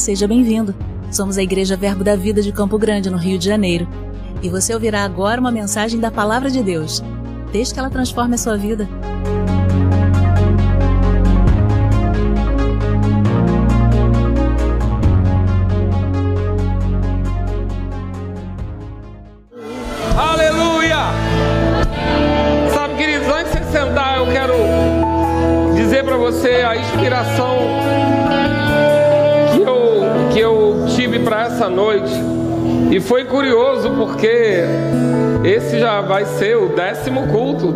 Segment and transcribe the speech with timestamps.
[0.00, 0.74] seja bem-vindo.
[1.12, 3.86] Somos a Igreja Verbo da Vida de Campo Grande, no Rio de Janeiro.
[4.42, 7.02] E você ouvirá agora uma mensagem da Palavra de Deus.
[7.52, 8.88] Desde que ela transforme a sua vida.
[33.30, 34.64] Curioso porque
[35.44, 37.72] esse já vai ser o décimo culto.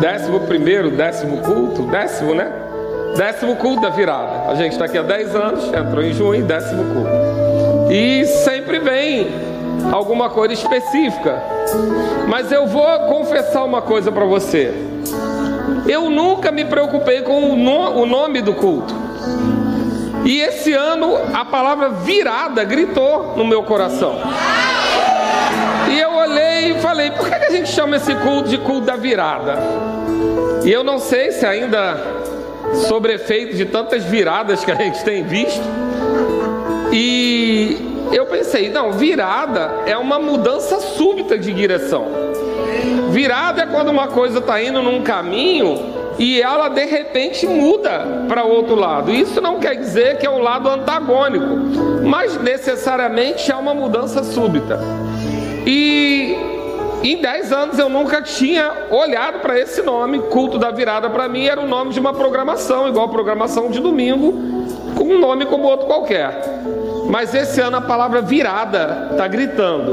[0.00, 2.50] Décimo primeiro, décimo culto, décimo, né?
[3.16, 4.50] Décimo culto da virada.
[4.50, 7.92] A gente está aqui há 10 anos, entrou em junho, décimo culto.
[7.92, 9.28] E sempre vem
[9.92, 11.42] alguma coisa específica.
[12.28, 14.72] Mas eu vou confessar uma coisa para você.
[15.88, 18.94] Eu nunca me preocupei com o, no, o nome do culto.
[20.24, 24.18] E esse ano a palavra virada gritou no meu coração.
[26.86, 29.56] Falei: por que a gente chama esse culto de culto da virada?
[30.64, 31.96] E eu não sei se ainda,
[32.88, 35.64] sobre efeito de tantas viradas que a gente tem visto,
[36.92, 42.06] e eu pensei: não, virada é uma mudança súbita de direção.
[43.10, 48.44] Virada é quando uma coisa está indo num caminho e ela de repente muda para
[48.44, 49.10] outro lado.
[49.10, 51.56] Isso não quer dizer que é um lado antagônico,
[52.04, 54.78] mas necessariamente é uma mudança súbita.
[55.66, 56.55] E
[57.12, 61.46] em 10 anos eu nunca tinha olhado para esse nome, culto da virada para mim
[61.46, 64.32] era o nome de uma programação, igual programação de domingo,
[64.94, 66.40] com um nome como outro qualquer.
[67.08, 69.92] Mas esse ano a palavra virada está gritando.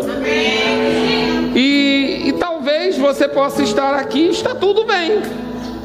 [1.55, 5.22] E, e talvez você possa estar aqui, está tudo bem.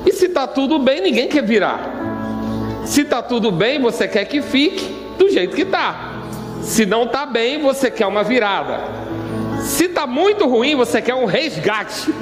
[0.06, 1.80] E se está tudo bem, ninguém quer virar.
[2.86, 4.84] Se está tudo bem, você quer que fique
[5.18, 6.22] do jeito que está.
[6.62, 9.07] Se não está bem, você quer uma virada.
[9.60, 12.12] Se está muito ruim, você quer um resgate.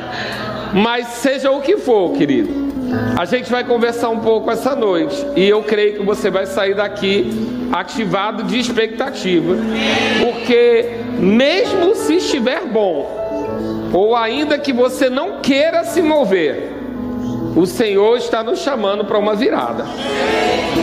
[0.72, 2.70] Mas seja o que for, querido.
[3.18, 5.16] A gente vai conversar um pouco essa noite.
[5.36, 7.30] E eu creio que você vai sair daqui
[7.72, 9.56] ativado de expectativa.
[10.20, 10.86] Porque,
[11.18, 16.72] mesmo se estiver bom, ou ainda que você não queira se mover,
[17.56, 19.84] o Senhor está nos chamando para uma virada.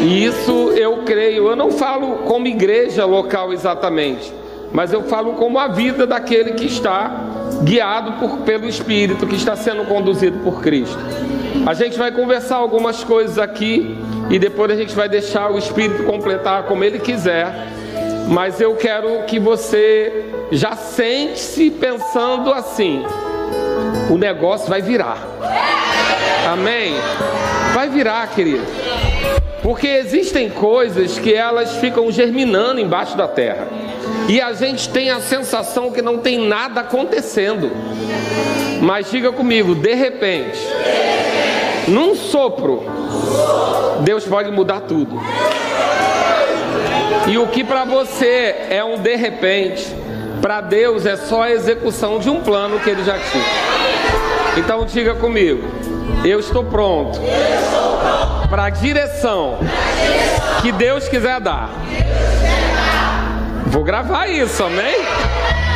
[0.03, 1.47] E isso eu creio.
[1.47, 4.34] Eu não falo como igreja local exatamente,
[4.72, 7.11] mas eu falo como a vida daquele que está
[7.63, 10.97] guiado por, pelo Espírito, que está sendo conduzido por Cristo.
[11.66, 13.97] A gente vai conversar algumas coisas aqui
[14.29, 17.67] e depois a gente vai deixar o Espírito completar como ele quiser.
[18.28, 23.05] Mas eu quero que você já sente-se pensando assim:
[24.09, 25.17] o negócio vai virar.
[26.51, 26.94] Amém?
[27.73, 28.66] Vai virar, querido.
[29.61, 33.67] Porque existem coisas que elas ficam germinando embaixo da terra.
[34.28, 37.72] E a gente tem a sensação que não tem nada acontecendo.
[38.81, 40.59] Mas diga comigo, de repente,
[41.88, 42.83] num sopro,
[44.01, 45.19] Deus pode mudar tudo.
[47.28, 49.85] E o que para você é um de repente,
[50.41, 53.44] para Deus é só a execução de um plano que ele já tinha.
[54.57, 55.67] Então diga comigo,
[56.23, 57.19] eu estou pronto
[58.49, 59.57] para a direção
[60.61, 61.69] que Deus quiser dar.
[63.78, 64.96] Vou gravar isso, amém?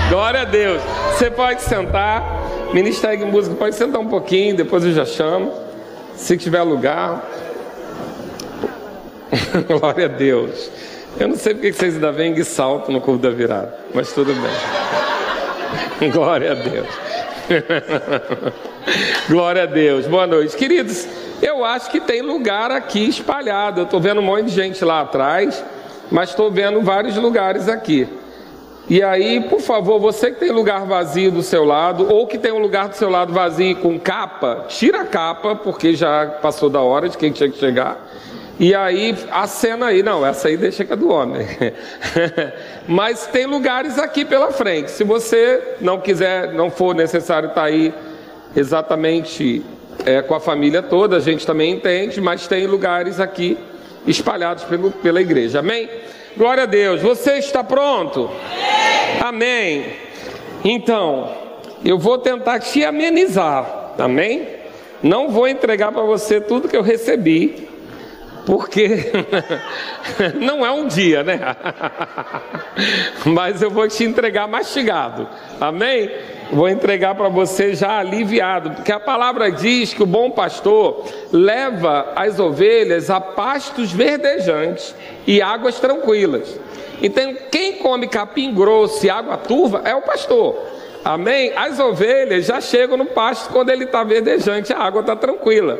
[0.09, 0.81] Glória a Deus.
[1.11, 2.25] Você pode sentar,
[2.73, 5.53] ministério de música, pode sentar um pouquinho, depois eu já chamo.
[6.15, 7.23] Se tiver lugar.
[9.69, 10.71] Glória a Deus.
[11.19, 14.33] Eu não sei porque vocês ainda vêm de salto no curvo da virada, mas tudo
[14.33, 16.09] bem.
[16.09, 16.87] Glória a Deus.
[19.29, 20.07] Glória a Deus.
[20.07, 21.07] Boa noite, queridos.
[21.39, 23.81] Eu acho que tem lugar aqui espalhado.
[23.81, 25.63] Eu estou vendo um monte de gente lá atrás,
[26.11, 28.07] mas estou vendo vários lugares aqui.
[28.89, 32.51] E aí, por favor, você que tem lugar vazio do seu lado, ou que tem
[32.51, 36.81] um lugar do seu lado vazio com capa, tira a capa, porque já passou da
[36.81, 38.09] hora de quem tinha que chegar.
[38.59, 41.47] E aí, a cena aí, não, essa aí deixa que é do homem.
[42.85, 44.91] Mas tem lugares aqui pela frente.
[44.91, 47.93] Se você não quiser, não for necessário estar aí
[48.55, 49.63] exatamente
[50.05, 53.57] é, com a família toda, a gente também entende, mas tem lugares aqui
[54.05, 55.59] espalhados pelo, pela igreja.
[55.59, 55.89] Amém?
[56.35, 57.01] Glória a Deus.
[57.01, 58.29] Você está pronto?
[59.19, 59.85] Amém.
[60.63, 61.29] Então,
[61.83, 63.93] eu vou tentar te amenizar.
[63.97, 64.47] Amém?
[65.03, 67.67] Não vou entregar para você tudo que eu recebi,
[68.45, 69.11] porque
[70.39, 71.39] não é um dia, né?
[73.25, 75.27] Mas eu vou te entregar mastigado.
[75.59, 76.09] Amém?
[76.51, 82.11] Vou entregar para você já aliviado, porque a palavra diz que o bom pastor leva
[82.13, 84.93] as ovelhas a pastos verdejantes
[85.25, 86.59] e águas tranquilas.
[87.01, 90.57] Então, quem come capim grosso e água turva é o pastor.
[91.05, 91.53] Amém?
[91.55, 95.79] As ovelhas já chegam no pasto quando ele está verdejante, a água está tranquila.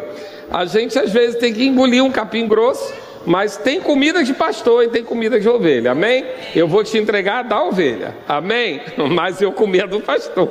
[0.49, 2.93] A gente às vezes tem que engolir um capim grosso
[3.25, 6.25] mas tem comida de pastor e tem comida de ovelha, amém?
[6.55, 8.81] Eu vou te entregar da ovelha, amém?
[9.11, 10.49] Mas eu comia do pastor.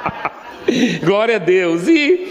[1.02, 1.88] Glória a Deus.
[1.88, 2.28] E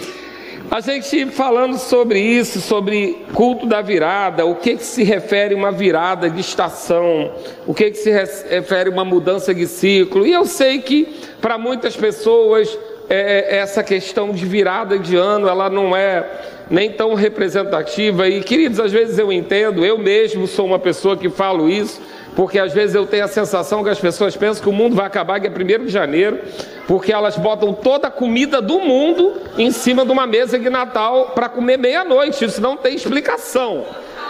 [0.70, 5.72] a gente falando sobre isso, sobre culto da virada, o que, que se refere uma
[5.72, 7.32] virada de estação,
[7.66, 10.28] o que, que se refere uma mudança de ciclo.
[10.28, 11.08] E eu sei que
[11.42, 12.78] para muitas pessoas
[13.10, 16.26] é, essa questão de virada de ano, ela não é
[16.70, 18.28] nem tão representativa.
[18.28, 22.00] E, queridos, às vezes eu entendo, eu mesmo sou uma pessoa que falo isso,
[22.36, 25.08] porque às vezes eu tenho a sensação que as pessoas pensam que o mundo vai
[25.08, 26.40] acabar que é 1 de janeiro,
[26.88, 31.32] porque elas botam toda a comida do mundo em cima de uma mesa de Natal
[31.34, 32.46] para comer meia-noite.
[32.46, 33.86] Isso não tem explicação.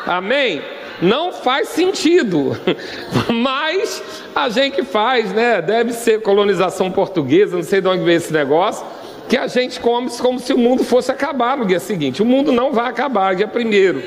[0.07, 0.61] Amém?
[1.01, 2.57] Não faz sentido,
[3.33, 4.03] mas
[4.35, 5.61] a gente faz, né?
[5.61, 8.85] Deve ser colonização portuguesa, não sei de onde veio esse negócio
[9.29, 12.19] que a gente come como se o mundo fosse acabar no dia seguinte.
[12.19, 14.01] O mundo não vai acabar dia primeiro.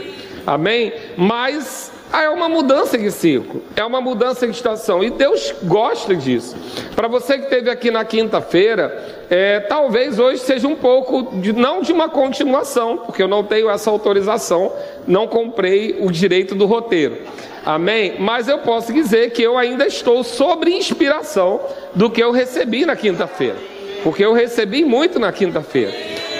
[0.44, 0.92] Amém?
[1.16, 6.56] Mas é uma mudança de ciclo, é uma mudança de estação e Deus gosta disso.
[6.94, 11.82] Para você que esteve aqui na quinta-feira, é, talvez hoje seja um pouco, de, não
[11.82, 14.72] de uma continuação, porque eu não tenho essa autorização,
[15.06, 17.18] não comprei o direito do roteiro.
[17.64, 18.16] Amém?
[18.18, 21.60] Mas eu posso dizer que eu ainda estou sobre inspiração
[21.94, 23.72] do que eu recebi na quinta-feira
[24.02, 25.92] porque eu recebi muito na quinta-feira.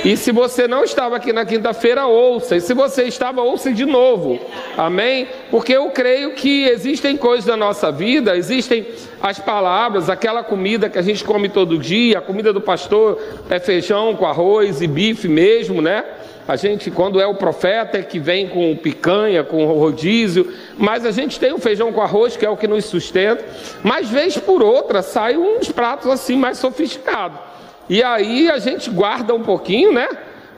[0.04, 2.56] E se você não estava aqui na quinta-feira, ouça.
[2.56, 4.40] E se você estava, ouça de novo.
[4.76, 5.28] Amém?
[5.48, 8.84] Porque eu creio que existem coisas da nossa vida, existem
[9.22, 13.16] as palavras, aquela comida que a gente come todo dia, a comida do pastor
[13.48, 16.04] é feijão com arroz e bife mesmo, né?
[16.48, 21.12] A gente, quando é o profeta, é que vem com picanha, com rodízio, mas a
[21.12, 23.44] gente tem o feijão com arroz, que é o que nos sustenta.
[23.84, 27.38] Mas, vez por outra, sai uns pratos assim mais sofisticados.
[27.88, 30.08] E aí a gente guarda um pouquinho, né?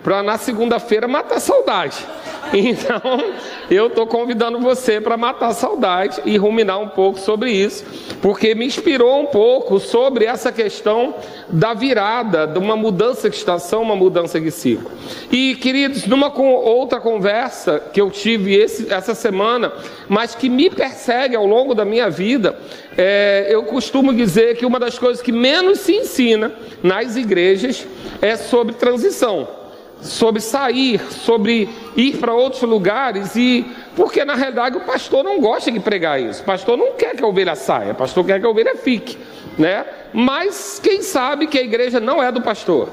[0.05, 1.97] Para na segunda-feira matar saudade.
[2.53, 3.01] Então,
[3.71, 7.85] eu estou convidando você para matar saudade e ruminar um pouco sobre isso,
[8.21, 11.15] porque me inspirou um pouco sobre essa questão
[11.49, 14.91] da virada, de uma mudança de estação, uma mudança de ciclo.
[15.33, 19.73] E, queridos, numa outra conversa que eu tive esse, essa semana,
[20.09, 22.57] mas que me persegue ao longo da minha vida,
[22.97, 26.53] é, eu costumo dizer que uma das coisas que menos se ensina
[26.83, 27.87] nas igrejas
[28.23, 29.64] é sobre transição
[30.05, 33.67] sobre sair, sobre ir para outros lugares e
[33.97, 36.43] porque na realidade o pastor não gosta de pregar isso.
[36.43, 39.17] O pastor não quer que a ovelha saia, o pastor quer que a ovelha fique,
[39.59, 39.85] né?
[40.13, 42.89] Mas quem sabe que a igreja não é do pastor?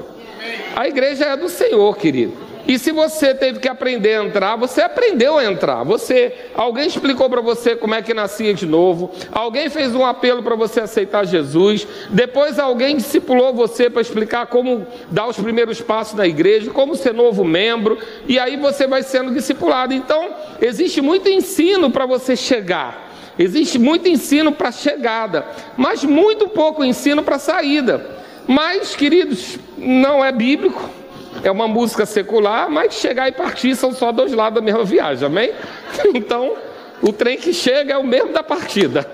[0.74, 2.51] A igreja é do Senhor, querido.
[2.66, 5.82] E se você teve que aprender a entrar, você aprendeu a entrar.
[5.84, 9.10] Você, alguém explicou para você como é que nascia de novo.
[9.32, 11.86] Alguém fez um apelo para você aceitar Jesus.
[12.10, 17.12] Depois alguém discipulou você para explicar como dar os primeiros passos na igreja, como ser
[17.12, 17.98] novo membro.
[18.28, 19.92] E aí você vai sendo discipulado.
[19.92, 20.30] Então,
[20.60, 23.10] existe muito ensino para você chegar.
[23.38, 28.06] Existe muito ensino para chegada, mas muito pouco ensino para saída.
[28.46, 31.01] Mas, queridos, não é bíblico
[31.42, 35.26] é uma música secular, mas chegar e partir são só dois lados da mesma viagem,
[35.26, 35.52] amém?
[36.14, 36.54] Então,
[37.02, 39.06] o trem que chega é o mesmo da partida.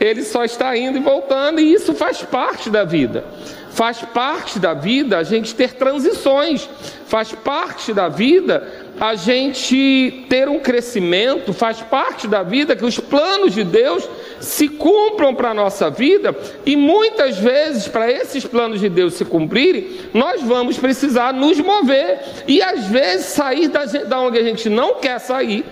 [0.00, 3.24] Ele só está indo e voltando, e isso faz parte da vida.
[3.70, 6.70] Faz parte da vida a gente ter transições,
[7.06, 12.98] faz parte da vida a gente ter um crescimento, faz parte da vida que os
[12.98, 14.08] planos de Deus
[14.40, 16.34] se cumpram para a nossa vida,
[16.64, 22.20] e muitas vezes, para esses planos de Deus se cumprirem, nós vamos precisar nos mover,
[22.46, 25.64] e às vezes sair da, da onde a gente não quer sair,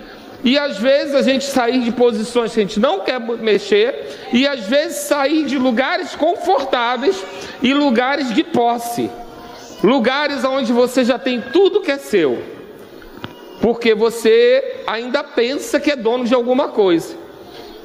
[0.44, 4.46] e às vezes a gente sair de posições que a gente não quer mexer, e
[4.46, 7.22] às vezes sair de lugares confortáveis
[7.62, 9.08] e lugares de posse,
[9.84, 12.51] lugares onde você já tem tudo que é seu
[13.62, 17.16] porque você ainda pensa que é dono de alguma coisa.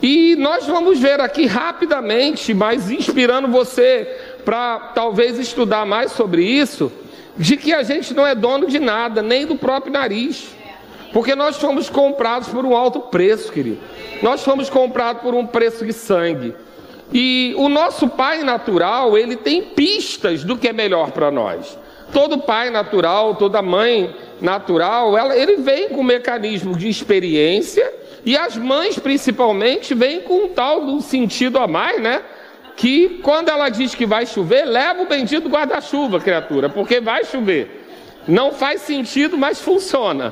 [0.01, 4.07] E nós vamos ver aqui rapidamente, mas inspirando você
[4.43, 6.91] para talvez estudar mais sobre isso,
[7.38, 10.48] de que a gente não é dono de nada, nem do próprio nariz.
[11.13, 13.77] Porque nós fomos comprados por um alto preço, querido.
[14.24, 16.55] Nós fomos comprados por um preço de sangue.
[17.13, 21.77] E o nosso pai natural, ele tem pistas do que é melhor para nós.
[22.12, 27.91] Todo pai natural, toda mãe natural, ela, ele vem com mecanismo de experiência
[28.25, 32.22] e as mães principalmente vêm com um tal do sentido a mais, né?
[32.77, 37.86] que quando ela diz que vai chover, leva o bendito guarda-chuva, criatura, porque vai chover.
[38.27, 40.32] Não faz sentido, mas funciona.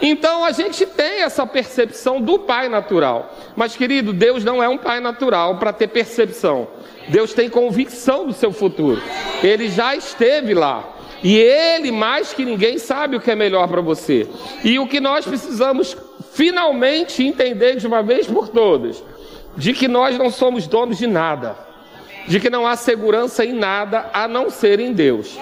[0.00, 3.34] Então a gente tem essa percepção do pai natural.
[3.56, 6.68] Mas, querido, Deus não é um pai natural para ter percepção.
[7.08, 9.02] Deus tem convicção do seu futuro.
[9.42, 10.96] Ele já esteve lá.
[11.22, 14.26] E ele, mais que ninguém, sabe o que é melhor para você.
[14.64, 15.96] E o que nós precisamos
[16.32, 19.02] finalmente entender de uma vez por todas:
[19.56, 21.56] de que nós não somos donos de nada,
[22.26, 25.38] de que não há segurança em nada a não ser em Deus.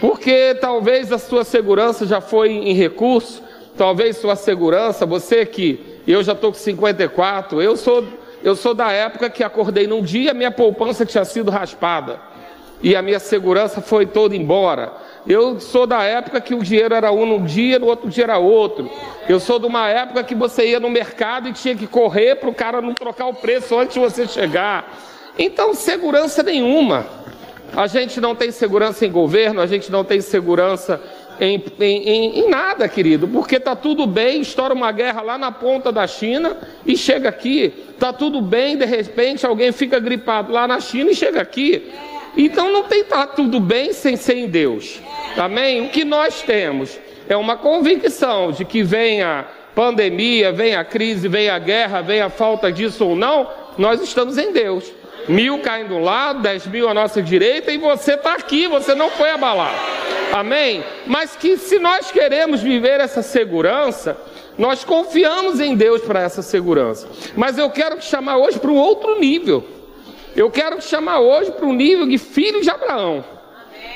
[0.00, 3.42] Porque talvez a sua segurança já foi em recurso,
[3.76, 8.04] talvez sua segurança, você que eu já estou com 54, eu sou,
[8.42, 12.32] eu sou da época que acordei num dia, minha poupança tinha sido raspada
[12.82, 14.92] e a minha segurança foi toda embora.
[15.26, 18.38] Eu sou da época que o dinheiro era um num dia, no outro dia era
[18.38, 18.90] outro.
[19.28, 22.48] Eu sou de uma época que você ia no mercado e tinha que correr para
[22.48, 24.92] o cara não trocar o preço antes de você chegar.
[25.38, 27.06] Então, segurança nenhuma.
[27.74, 31.00] A gente não tem segurança em governo, a gente não tem segurança
[31.40, 35.90] em, em, em, nada, querido, porque está tudo bem, estoura uma guerra lá na ponta
[35.90, 37.72] da China e chega aqui.
[37.90, 41.90] Está tudo bem, de repente alguém fica gripado lá na China e chega aqui.
[42.36, 45.00] Então não tem tá tudo bem sem ser em Deus.
[45.36, 45.86] Amém?
[45.86, 46.98] O que nós temos
[47.28, 53.16] é uma convicção de que venha pandemia, venha crise, venha guerra, venha falta disso ou
[53.16, 53.48] não,
[53.78, 54.92] nós estamos em Deus
[55.28, 59.10] mil caem do lado, dez mil à nossa direita, e você está aqui, você não
[59.10, 59.76] foi abalado.
[60.32, 60.82] Amém?
[61.06, 64.16] Mas que se nós queremos viver essa segurança,
[64.56, 67.06] nós confiamos em Deus para essa segurança.
[67.36, 69.64] Mas eu quero te chamar hoje para um outro nível.
[70.34, 73.24] Eu quero te chamar hoje para o nível de filho de Abraão.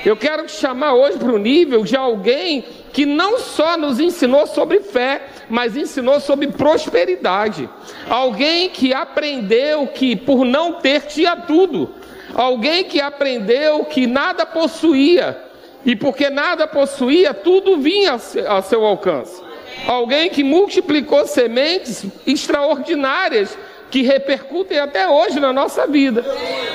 [0.05, 2.63] Eu quero te chamar hoje para o nível de alguém
[2.93, 7.67] que não só nos ensinou sobre fé, mas ensinou sobre prosperidade.
[8.07, 11.89] Alguém que aprendeu que por não ter tinha tudo.
[12.33, 15.43] Alguém que aprendeu que nada possuía.
[15.85, 19.41] E porque nada possuía, tudo vinha a seu alcance.
[19.87, 23.57] Alguém que multiplicou sementes extraordinárias
[23.89, 26.25] que repercutem até hoje na nossa vida.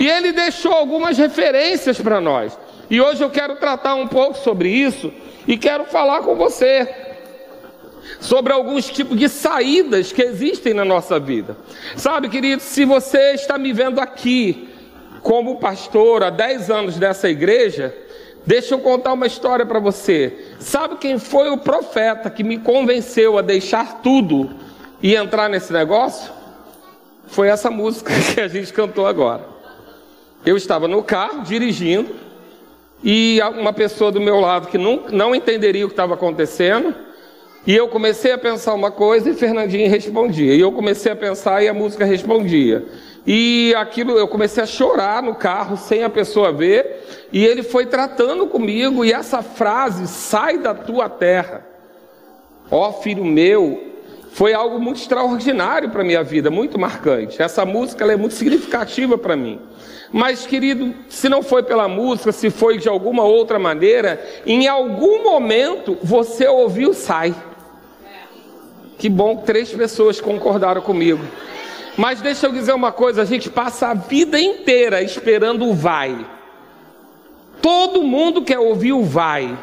[0.00, 2.58] E ele deixou algumas referências para nós.
[2.90, 5.12] E hoje eu quero tratar um pouco sobre isso
[5.46, 6.88] e quero falar com você
[8.20, 11.56] sobre alguns tipos de saídas que existem na nossa vida.
[11.96, 14.68] Sabe, querido, se você está me vendo aqui
[15.22, 17.94] como pastor há 10 anos dessa igreja,
[18.44, 20.46] deixa eu contar uma história para você.
[20.58, 24.50] Sabe quem foi o profeta que me convenceu a deixar tudo
[25.02, 26.41] e entrar nesse negócio?
[27.26, 29.46] Foi essa música que a gente cantou agora.
[30.44, 32.14] Eu estava no carro dirigindo
[33.02, 36.94] e uma pessoa do meu lado que não, não entenderia o que estava acontecendo
[37.64, 40.52] e eu comecei a pensar uma coisa e Fernandinho respondia.
[40.52, 42.84] E eu comecei a pensar e a música respondia.
[43.24, 47.28] E aquilo, eu comecei a chorar no carro sem a pessoa ver.
[47.32, 49.04] E ele foi tratando comigo.
[49.04, 51.64] E essa frase, sai da tua terra,
[52.68, 53.91] ó filho meu,
[54.32, 57.42] foi algo muito extraordinário para a minha vida, muito marcante.
[57.42, 59.60] Essa música é muito significativa para mim.
[60.10, 65.22] Mas, querido, se não foi pela música, se foi de alguma outra maneira, em algum
[65.22, 67.34] momento você ouviu sai.
[68.98, 71.22] Que bom que três pessoas concordaram comigo.
[71.96, 76.26] Mas deixa eu dizer uma coisa: a gente passa a vida inteira esperando o vai.
[77.60, 79.56] Todo mundo quer ouvir o vai,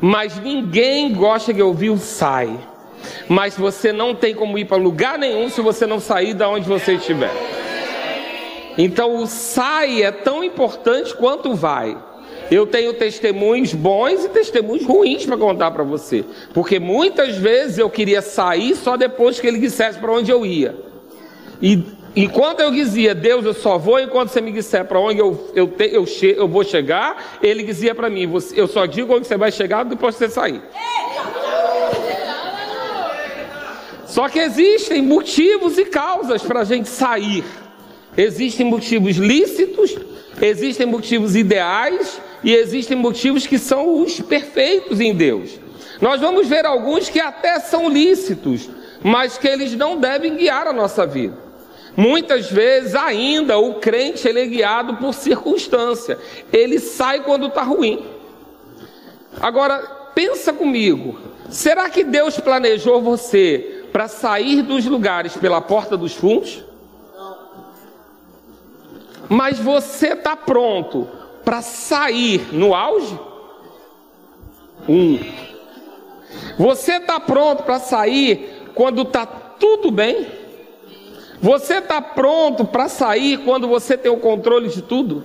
[0.00, 2.58] mas ninguém gosta de ouvir o sai.
[3.28, 6.68] Mas você não tem como ir para lugar nenhum se você não sair da onde
[6.68, 7.32] você estiver.
[8.76, 11.96] Então o sai é tão importante quanto vai.
[12.50, 16.24] Eu tenho testemunhos bons e testemunhos ruins para contar para você.
[16.54, 20.74] Porque muitas vezes eu queria sair só depois que ele dissesse para onde eu ia.
[21.60, 21.84] E
[22.16, 25.66] enquanto eu dizia, Deus, eu só vou enquanto você me disser para onde eu, eu,
[25.66, 29.36] te, eu, che, eu vou chegar, ele dizia para mim, eu só digo onde você
[29.36, 30.62] vai chegar depois que você sair.
[34.08, 37.44] Só que existem motivos e causas para a gente sair.
[38.16, 39.96] Existem motivos lícitos,
[40.40, 45.60] existem motivos ideais e existem motivos que são os perfeitos em Deus.
[46.00, 48.70] Nós vamos ver alguns que até são lícitos,
[49.02, 51.36] mas que eles não devem guiar a nossa vida.
[51.94, 56.16] Muitas vezes ainda o crente ele é guiado por circunstância.
[56.50, 58.06] Ele sai quando está ruim.
[59.38, 59.78] Agora,
[60.14, 61.18] pensa comigo.
[61.50, 66.62] Será que Deus planejou você para sair dos lugares pela porta dos fundos?
[69.28, 71.08] Mas você está pronto
[71.44, 73.18] para sair no auge?
[74.88, 75.18] Um.
[76.56, 80.28] Você está pronto para sair quando está tudo bem?
[81.42, 85.24] Você está pronto para sair quando você tem o controle de tudo?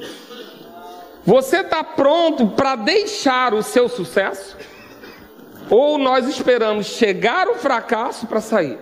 [1.24, 4.58] Você está pronto para deixar o seu sucesso?
[5.70, 8.80] Ou nós esperamos chegar o fracasso para sair,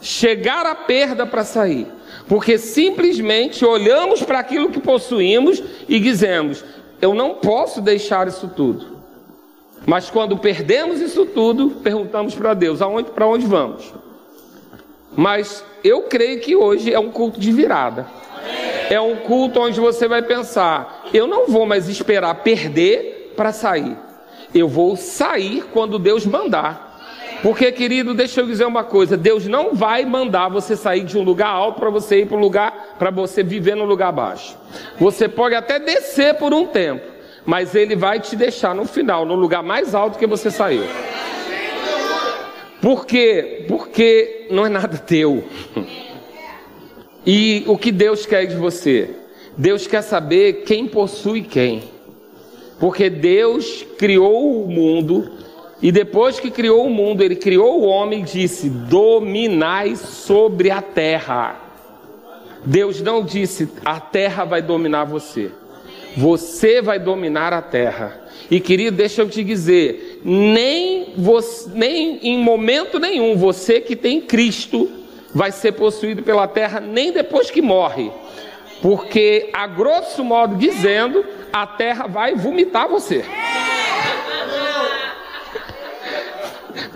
[0.00, 1.86] chegar a perda para sair,
[2.28, 6.64] porque simplesmente olhamos para aquilo que possuímos e dizemos:
[7.00, 9.00] eu não posso deixar isso tudo.
[9.86, 13.92] Mas quando perdemos isso tudo, perguntamos para Deus: aonde, para onde vamos?
[15.16, 18.06] Mas eu creio que hoje é um culto de virada.
[18.90, 23.96] É um culto onde você vai pensar: eu não vou mais esperar perder para sair.
[24.54, 26.90] Eu vou sair quando Deus mandar.
[27.42, 31.22] Porque, querido, deixa eu dizer uma coisa: Deus não vai mandar você sair de um
[31.22, 34.56] lugar alto para você ir para um lugar, para você viver no lugar baixo.
[34.98, 37.06] Você pode até descer por um tempo,
[37.46, 40.84] mas Ele vai te deixar no final, no lugar mais alto que você saiu.
[42.80, 43.64] Por quê?
[43.68, 45.44] Porque não é nada teu.
[47.26, 49.10] E o que Deus quer de você?
[49.56, 51.82] Deus quer saber quem possui quem.
[52.80, 55.30] Porque Deus criou o mundo
[55.82, 60.82] e depois que criou o mundo, ele criou o homem e disse: Dominai sobre a
[60.82, 61.60] terra.
[62.64, 65.50] Deus não disse: a terra vai dominar você.
[66.16, 68.20] Você vai dominar a terra.
[68.50, 74.20] E querido, deixa eu te dizer, nem, você, nem em momento nenhum você que tem
[74.20, 74.90] Cristo
[75.32, 78.10] vai ser possuído pela terra nem depois que morre.
[78.82, 83.24] Porque, a grosso modo dizendo, a terra vai vomitar você.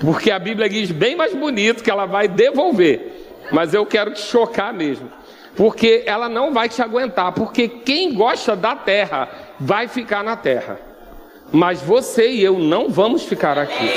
[0.00, 3.44] Porque a Bíblia diz bem mais bonito que ela vai devolver.
[3.52, 5.10] Mas eu quero te chocar mesmo.
[5.56, 7.32] Porque ela não vai te aguentar.
[7.32, 9.28] Porque quem gosta da terra
[9.60, 10.94] vai ficar na terra
[11.54, 13.88] mas você e eu não vamos ficar aqui.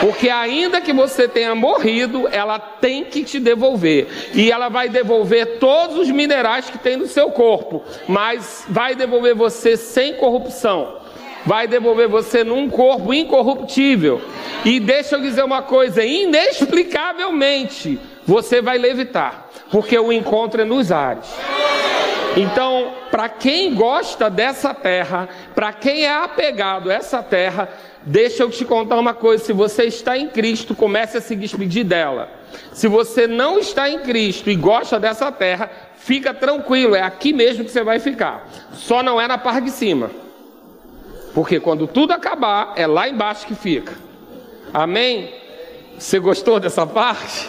[0.00, 4.06] Porque ainda que você tenha morrido, ela tem que te devolver.
[4.34, 9.34] E ela vai devolver todos os minerais que tem no seu corpo, mas vai devolver
[9.34, 10.98] você sem corrupção.
[11.44, 14.20] Vai devolver você num corpo incorruptível.
[14.64, 20.92] E deixa eu dizer uma coisa, inexplicavelmente, você vai levitar, porque o encontro é nos
[20.92, 21.26] ares.
[22.36, 27.68] Então, para quem gosta dessa terra, para quem é apegado a essa terra,
[28.04, 31.84] deixa eu te contar uma coisa: se você está em Cristo, comece a se despedir
[31.84, 32.30] dela.
[32.72, 37.64] Se você não está em Cristo e gosta dessa terra, fica tranquilo, é aqui mesmo
[37.64, 38.48] que você vai ficar.
[38.72, 40.10] Só não é na parte de cima.
[41.34, 43.94] Porque quando tudo acabar, é lá embaixo que fica.
[44.72, 45.32] Amém?
[45.98, 47.48] Você gostou dessa parte?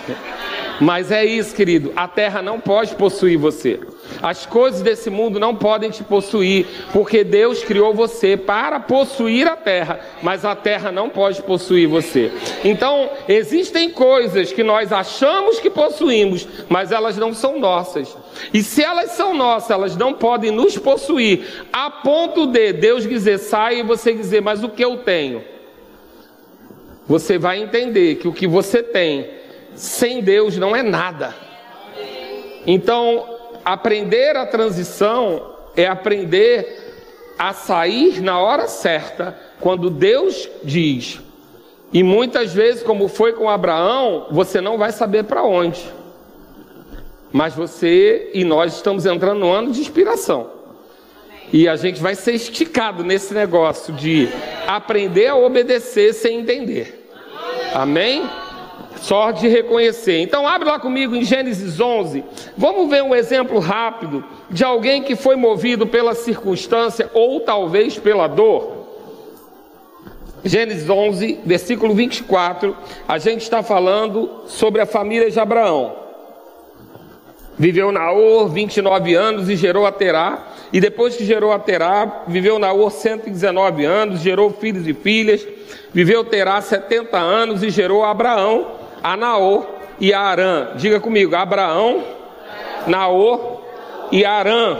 [0.82, 1.92] Mas é isso, querido.
[1.96, 3.80] A terra não pode possuir você.
[4.22, 9.56] As coisas desse mundo não podem te possuir, porque Deus criou você para possuir a
[9.56, 12.32] terra, mas a terra não pode possuir você.
[12.64, 18.18] Então, existem coisas que nós achamos que possuímos, mas elas não são nossas.
[18.54, 23.38] E se elas são nossas, elas não podem nos possuir, a ponto de Deus dizer,
[23.38, 25.44] sai e você dizer, mas o que eu tenho?
[27.08, 29.30] Você vai entender que o que você tem
[29.74, 31.34] sem Deus não é nada.
[32.68, 33.39] Então,
[33.74, 41.20] aprender a transição é aprender a sair na hora certa, quando Deus diz.
[41.94, 45.82] E muitas vezes, como foi com Abraão, você não vai saber para onde.
[47.32, 50.50] Mas você e nós estamos entrando no ano de inspiração.
[51.54, 54.28] E a gente vai ser esticado nesse negócio de
[54.68, 57.08] aprender a obedecer sem entender.
[57.74, 58.28] Amém?
[58.98, 60.20] Só de reconhecer.
[60.22, 62.24] Então, abre lá comigo em Gênesis 11.
[62.58, 68.28] Vamos ver um exemplo rápido de alguém que foi movido pela circunstância ou talvez pela
[68.28, 68.80] dor.
[70.44, 72.76] Gênesis 11, versículo 24.
[73.08, 75.96] A gente está falando sobre a família de Abraão.
[77.58, 80.48] Viveu Naor 29 anos e gerou a Terá.
[80.72, 85.46] E depois que gerou a Terá, viveu Naor 119 anos, gerou filhos e filhas.
[85.94, 89.68] Viveu Terá 70 anos e gerou Abraão a Naor
[90.00, 90.70] e a Arã.
[90.76, 92.04] Diga comigo, Abraão,
[92.88, 93.62] Naor
[94.12, 94.78] e Arã.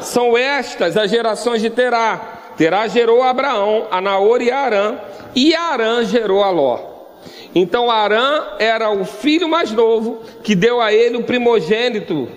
[0.00, 2.38] São estas as gerações de Terá.
[2.56, 4.98] Terá gerou Abraão, a Naor e a Arã,
[5.34, 6.78] e Arã gerou a Ló.
[7.54, 12.28] Então Arã era o filho mais novo que deu a ele o primogênito.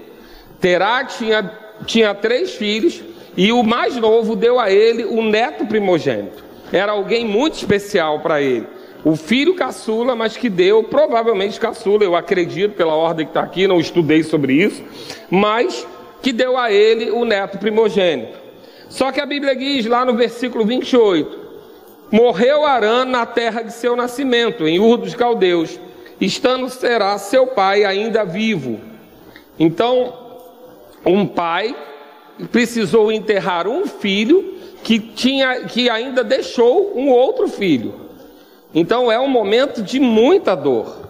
[0.60, 1.52] Terá tinha,
[1.86, 3.02] tinha três filhos
[3.36, 6.44] e o mais novo deu a ele o neto primogênito.
[6.72, 8.66] Era alguém muito especial para ele
[9.04, 13.68] o filho caçula, mas que deu, provavelmente caçula, eu acredito pela ordem que está aqui,
[13.68, 14.82] não estudei sobre isso,
[15.30, 15.86] mas
[16.22, 18.38] que deu a ele o neto primogênito.
[18.88, 21.38] Só que a Bíblia diz lá no versículo 28:
[22.12, 25.78] Morreu Arã na terra de seu nascimento, em Ur dos Caldeus,
[26.22, 28.80] estando será seu pai ainda vivo.
[29.60, 30.14] Então,
[31.06, 31.76] um pai
[32.52, 38.03] precisou enterrar um filho que tinha que ainda deixou um outro filho.
[38.74, 41.04] Então é um momento de muita dor.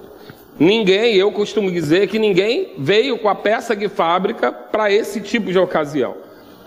[0.59, 5.51] Ninguém, eu costumo dizer que ninguém veio com a peça de fábrica para esse tipo
[5.51, 6.15] de ocasião.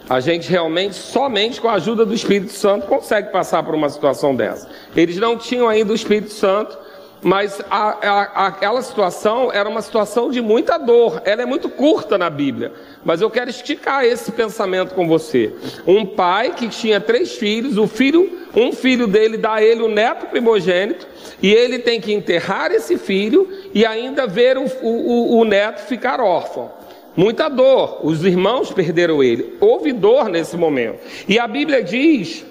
[0.08, 4.34] A gente realmente, somente com a ajuda do Espírito Santo, consegue passar por uma situação
[4.34, 4.68] dessa.
[4.94, 6.78] Eles não tinham ainda o Espírito Santo,
[7.22, 11.20] mas a, a, aquela situação era uma situação de muita dor.
[11.24, 12.72] Ela é muito curta na Bíblia,
[13.06, 15.52] mas eu quero esticar esse pensamento com você.
[15.86, 19.88] Um pai que tinha três filhos, o filho, um filho dele dá a ele o
[19.88, 21.06] neto primogênito,
[21.40, 26.20] e ele tem que enterrar esse filho e ainda ver o, o, o neto ficar
[26.20, 26.72] órfão.
[27.16, 29.56] Muita dor, os irmãos perderam ele.
[29.60, 30.98] Houve dor nesse momento.
[31.28, 32.44] E a Bíblia diz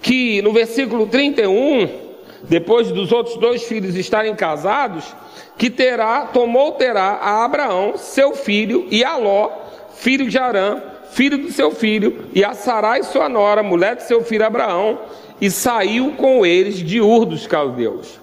[0.00, 1.88] que no versículo 31,
[2.44, 5.12] depois dos outros dois filhos estarem casados,
[5.58, 9.66] que terá, tomou terá a Abraão, seu filho, e a Ló,
[9.98, 10.80] filho de Arã,
[11.10, 14.98] filho do seu filho, e a Sarai, sua nora, mulher de seu filho Abraão,
[15.40, 18.20] e saiu com eles de Ur dos Caldeus.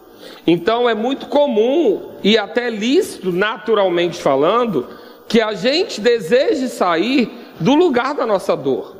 [0.47, 4.87] Então é muito comum e até lícito, naturalmente falando,
[5.27, 8.94] que a gente deseje sair do lugar da nossa dor.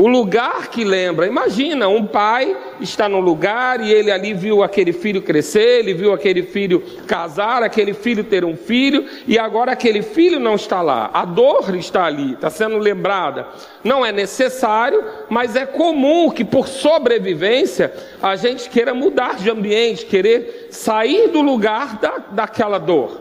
[0.00, 4.94] O lugar que lembra, imagina, um pai está no lugar e ele ali viu aquele
[4.94, 10.00] filho crescer, ele viu aquele filho casar, aquele filho ter um filho, e agora aquele
[10.00, 11.10] filho não está lá.
[11.12, 13.46] A dor está ali, está sendo lembrada.
[13.84, 20.06] Não é necessário, mas é comum que por sobrevivência a gente queira mudar de ambiente,
[20.06, 23.19] querer sair do lugar da, daquela dor.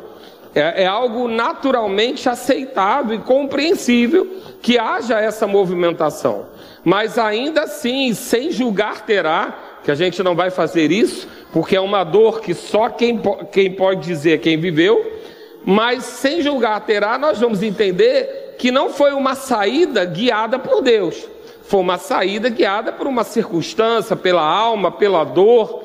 [0.55, 4.27] É, é, algo naturalmente aceitável e compreensível
[4.61, 6.47] que haja essa movimentação.
[6.83, 11.81] Mas ainda assim, sem julgar terá, que a gente não vai fazer isso, porque é
[11.81, 15.19] uma dor que só quem, quem pode dizer quem viveu,
[15.63, 21.27] mas sem julgar terá, nós vamos entender que não foi uma saída guiada por Deus,
[21.63, 25.83] foi uma saída guiada por uma circunstância, pela alma, pela dor,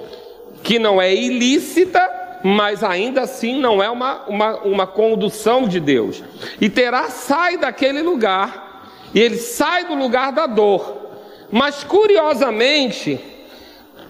[0.62, 2.00] que não é ilícita,
[2.46, 6.22] mas ainda assim não é uma, uma, uma condução de Deus.
[6.61, 11.09] E Terá sai daquele lugar, e ele sai do lugar da dor.
[11.50, 13.18] Mas curiosamente,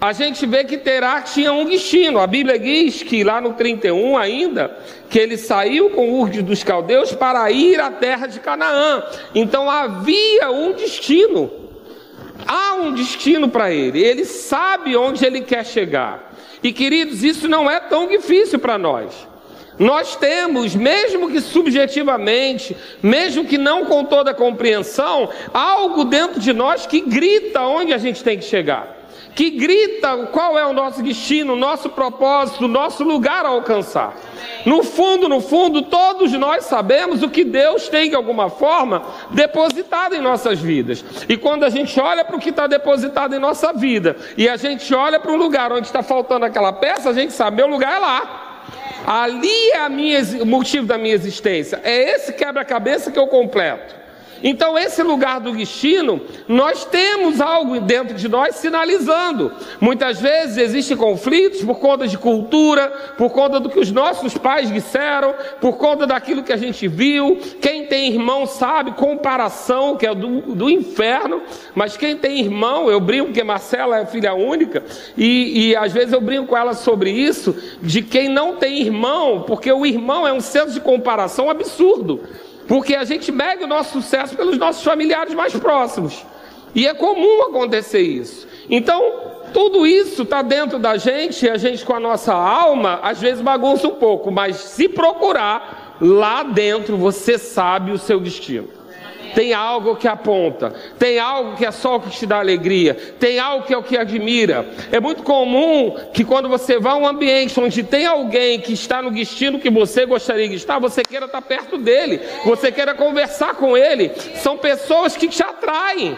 [0.00, 2.18] a gente vê que Terá tinha um destino.
[2.18, 4.76] A Bíblia diz que lá no 31 ainda,
[5.08, 9.00] que ele saiu com Urde dos Caldeus para ir à terra de Canaã.
[9.32, 11.63] Então havia um destino.
[12.46, 14.02] Há um destino para ele.
[14.02, 16.32] Ele sabe onde ele quer chegar.
[16.62, 19.26] E queridos, isso não é tão difícil para nós.
[19.78, 26.52] Nós temos, mesmo que subjetivamente, mesmo que não com toda a compreensão, algo dentro de
[26.52, 28.93] nós que grita onde a gente tem que chegar,
[29.34, 34.14] que grita qual é o nosso destino, o nosso propósito, o nosso lugar a alcançar.
[34.64, 40.14] No fundo, no fundo, todos nós sabemos o que Deus tem de alguma forma depositado
[40.14, 41.04] em nossas vidas.
[41.28, 44.56] E quando a gente olha para o que está depositado em nossa vida e a
[44.56, 47.96] gente olha para um lugar onde está faltando aquela peça, a gente sabe, meu lugar
[47.96, 48.40] é lá.
[49.06, 51.78] Ali é minha, o motivo da minha existência.
[51.84, 54.03] É esse quebra-cabeça que eu completo.
[54.46, 59.50] Então, esse lugar do destino, nós temos algo dentro de nós sinalizando.
[59.80, 64.70] Muitas vezes existem conflitos por conta de cultura, por conta do que os nossos pais
[64.70, 67.38] disseram, por conta daquilo que a gente viu.
[67.58, 71.40] Quem tem irmão sabe, comparação, que é do, do inferno.
[71.74, 74.84] Mas quem tem irmão, eu brinco que Marcela é filha única,
[75.16, 79.44] e, e às vezes eu brinco com ela sobre isso, de quem não tem irmão,
[79.46, 82.20] porque o irmão é um senso de comparação absurdo.
[82.66, 86.24] Porque a gente mede o nosso sucesso pelos nossos familiares mais próximos.
[86.74, 88.48] E é comum acontecer isso.
[88.68, 89.02] Então,
[89.52, 93.40] tudo isso está dentro da gente, e a gente com a nossa alma, às vezes
[93.40, 98.83] bagunça um pouco, mas se procurar, lá dentro você sabe o seu destino
[99.34, 103.38] tem algo que aponta, tem algo que é só o que te dá alegria, tem
[103.38, 104.66] algo que é o que admira.
[104.92, 109.02] É muito comum que quando você vai a um ambiente onde tem alguém que está
[109.02, 113.54] no destino que você gostaria de estar, você queira estar perto dele, você queira conversar
[113.54, 114.10] com ele.
[114.36, 116.16] São pessoas que te atraem.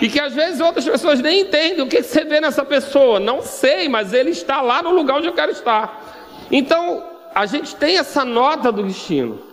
[0.00, 3.20] E que às vezes outras pessoas nem entendem o que você vê nessa pessoa.
[3.20, 6.48] Não sei, mas ele está lá no lugar onde eu quero estar.
[6.50, 9.51] Então, a gente tem essa nota do destino.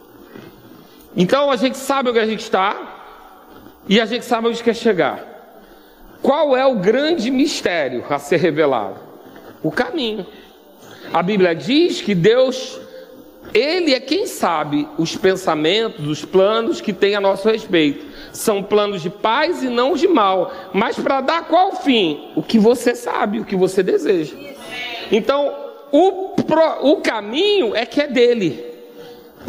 [1.15, 2.99] Então a gente sabe onde a gente está
[3.87, 5.25] e a gente sabe onde quer chegar.
[6.21, 8.97] Qual é o grande mistério a ser revelado?
[9.63, 10.25] O caminho.
[11.11, 12.79] A Bíblia diz que Deus,
[13.53, 18.05] Ele é quem sabe os pensamentos, os planos que tem a nosso respeito.
[18.31, 20.51] São planos de paz e não de mal.
[20.73, 22.31] Mas para dar qual fim?
[22.35, 24.35] O que você sabe, o que você deseja.
[25.11, 25.55] Então,
[25.91, 26.35] o,
[26.81, 28.68] o caminho é que é dele.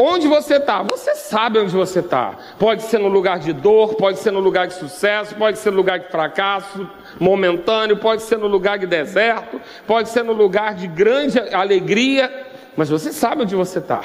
[0.03, 0.83] Onde você está?
[0.83, 2.35] Você sabe onde você está.
[2.59, 5.77] Pode ser no lugar de dor, pode ser no lugar de sucesso, pode ser no
[5.77, 10.87] lugar de fracasso momentâneo, pode ser no lugar de deserto, pode ser no lugar de
[10.87, 12.33] grande alegria,
[12.75, 14.01] mas você sabe onde você está.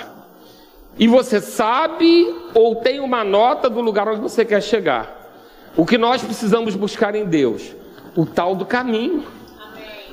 [1.00, 5.32] E você sabe ou tem uma nota do lugar onde você quer chegar.
[5.78, 7.74] O que nós precisamos buscar em Deus?
[8.18, 9.24] O tal do caminho.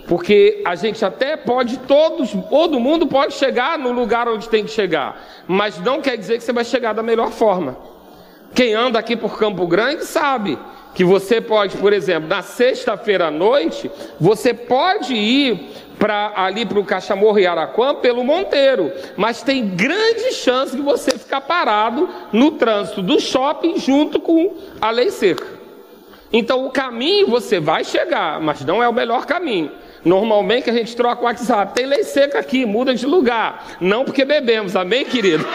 [0.06, 4.70] Porque a gente até pode, todos, todo mundo pode chegar no lugar onde tem que
[4.70, 7.76] chegar, mas não quer dizer que você vai chegar da melhor forma.
[8.54, 10.58] Quem anda aqui por Campo Grande sabe
[10.94, 16.78] que você pode, por exemplo, na sexta-feira à noite, você pode ir para ali para
[16.78, 22.52] o Cachamorro e Araquã pelo Monteiro, mas tem grande chance de você ficar parado no
[22.52, 25.46] trânsito do shopping junto com a lei seca.
[26.32, 29.70] Então o caminho você vai chegar, mas não é o melhor caminho.
[30.04, 31.74] Normalmente a gente troca o WhatsApp.
[31.74, 33.64] Tem lei seca aqui, muda de lugar.
[33.80, 35.46] Não porque bebemos, amém, querido?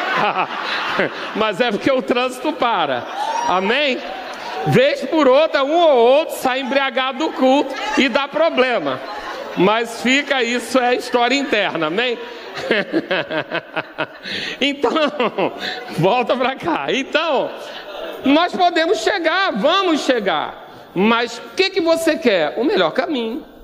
[1.35, 3.05] Mas é porque o trânsito para.
[3.47, 3.97] Amém?
[4.67, 8.99] Vez por outra, um ou outro sai embriagado do culto e dá problema.
[9.57, 12.17] Mas fica isso, é história interna, amém?
[14.61, 14.91] então,
[15.97, 16.87] volta para cá.
[16.89, 17.49] Então,
[18.25, 20.65] nós podemos chegar, vamos chegar.
[20.93, 22.53] Mas o que, que você quer?
[22.57, 23.56] O melhor caminho.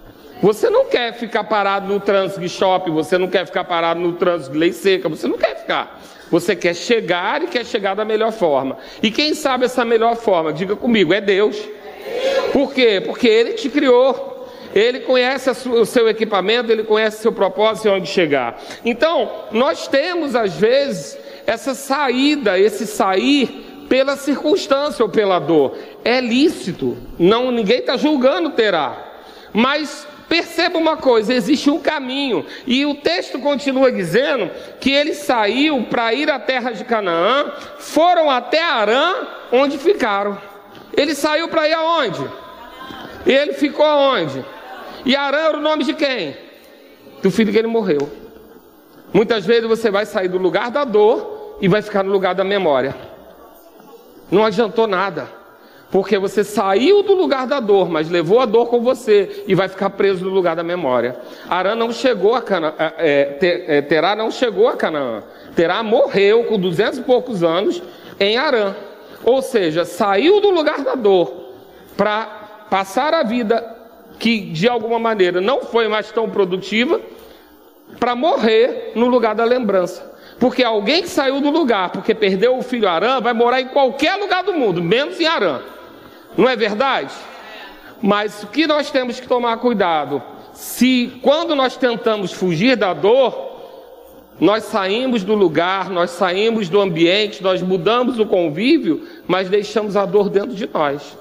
[0.43, 4.11] Você não quer ficar parado no trânsito de shopping, você não quer ficar parado no
[4.11, 6.01] trânsito de lei seca, você não quer ficar.
[6.29, 8.77] Você quer chegar e quer chegar da melhor forma.
[9.01, 10.51] E quem sabe essa melhor forma?
[10.51, 11.57] Diga comigo, é Deus.
[12.51, 13.01] Por quê?
[13.05, 14.49] Porque Ele te criou.
[14.75, 18.59] Ele conhece o seu equipamento, ele conhece o seu propósito e onde chegar.
[18.83, 25.77] Então, nós temos às vezes essa saída, esse sair pela circunstância ou pela dor.
[26.03, 29.11] É lícito, não ninguém está julgando terá.
[29.53, 35.83] Mas Perceba uma coisa: existe um caminho, e o texto continua dizendo que ele saiu
[35.83, 40.35] para ir à terra de Canaã, foram até Arã, onde ficaram.
[40.97, 42.27] Ele saiu para ir aonde?
[43.27, 44.43] Ele ficou aonde?
[45.05, 46.35] E Arã era o nome de quem?
[47.21, 48.11] Do filho que ele morreu.
[49.13, 52.43] Muitas vezes você vai sair do lugar da dor e vai ficar no lugar da
[52.43, 52.95] memória.
[54.31, 55.42] Não adiantou nada.
[55.93, 59.67] Porque você saiu do lugar da dor, mas levou a dor com você e vai
[59.67, 61.15] ficar preso no lugar da memória.
[61.47, 65.21] Arã não chegou a Canaã, é, é, Terá não chegou a Canaã.
[65.55, 67.79] Terá morreu com duzentos e poucos anos
[68.19, 68.73] em Arã.
[69.23, 71.31] Ou seja, saiu do lugar da dor
[71.95, 73.63] para passar a vida
[74.17, 76.99] que de alguma maneira não foi mais tão produtiva,
[77.99, 80.11] para morrer no lugar da lembrança.
[80.39, 84.15] Porque alguém que saiu do lugar porque perdeu o filho Arã vai morar em qualquer
[84.15, 85.61] lugar do mundo, menos em Arã.
[86.37, 87.13] Não é verdade?
[88.01, 90.21] Mas o que nós temos que tomar cuidado?
[90.53, 93.53] Se quando nós tentamos fugir da dor,
[94.39, 100.05] nós saímos do lugar, nós saímos do ambiente, nós mudamos o convívio, mas deixamos a
[100.05, 101.17] dor dentro de nós.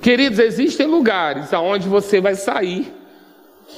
[0.00, 2.92] Queridos, existem lugares aonde você vai sair,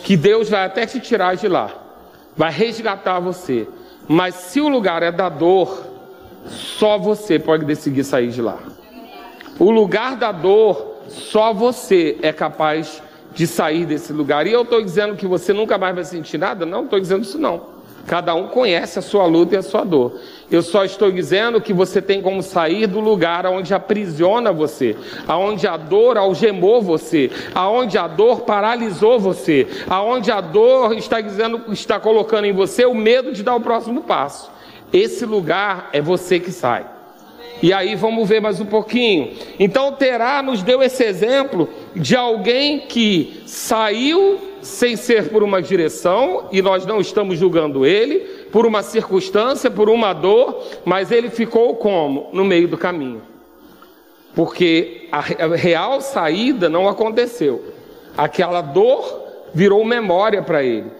[0.04, 1.70] que Deus vai até te tirar de lá,
[2.36, 3.66] vai resgatar você.
[4.08, 5.86] Mas se o lugar é da dor,
[6.46, 8.58] só você pode decidir sair de lá.
[9.60, 13.02] O lugar da dor, só você é capaz
[13.34, 14.46] de sair desse lugar.
[14.46, 16.64] E eu estou dizendo que você nunca mais vai sentir nada?
[16.64, 17.78] Não, estou dizendo isso não.
[18.06, 20.18] Cada um conhece a sua luta e a sua dor.
[20.50, 24.96] Eu só estou dizendo que você tem como sair do lugar onde aprisiona você,
[25.28, 31.60] aonde a dor algemou você, aonde a dor paralisou você, aonde a dor está dizendo,
[31.68, 34.50] está colocando em você o medo de dar o próximo passo.
[34.90, 36.86] Esse lugar é você que sai.
[37.62, 39.32] E aí vamos ver mais um pouquinho.
[39.58, 46.48] Então Terá nos deu esse exemplo de alguém que saiu sem ser por uma direção,
[46.52, 48.20] e nós não estamos julgando ele,
[48.52, 52.28] por uma circunstância, por uma dor, mas ele ficou como?
[52.32, 53.22] No meio do caminho.
[54.34, 57.72] Porque a real saída não aconteceu.
[58.16, 60.90] Aquela dor virou memória para ele.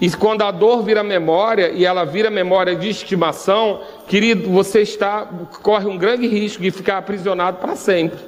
[0.00, 5.24] E quando a dor vira memória e ela vira memória de estimação, querido, você está
[5.62, 8.18] corre um grande risco de ficar aprisionado para sempre.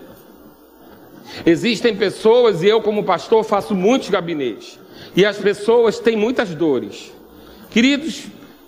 [1.45, 4.79] Existem pessoas, e eu, como pastor, faço muitos gabinetes,
[5.17, 7.13] e as pessoas têm muitas dores.
[7.69, 8.27] Queridos,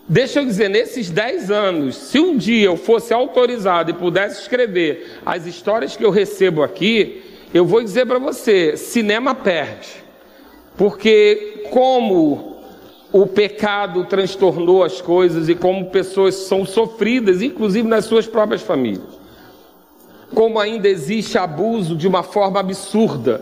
[0.09, 5.20] deixa eu dizer, nesses 10 anos, se um dia eu fosse autorizado e pudesse escrever
[5.24, 7.22] as histórias que eu recebo aqui,
[7.55, 10.03] eu vou dizer para você: cinema perde.
[10.77, 12.54] Porque, como
[13.14, 19.07] o pecado transtornou as coisas e como pessoas são sofridas, inclusive nas suas próprias famílias.
[20.35, 23.40] Como ainda existe abuso de uma forma absurda.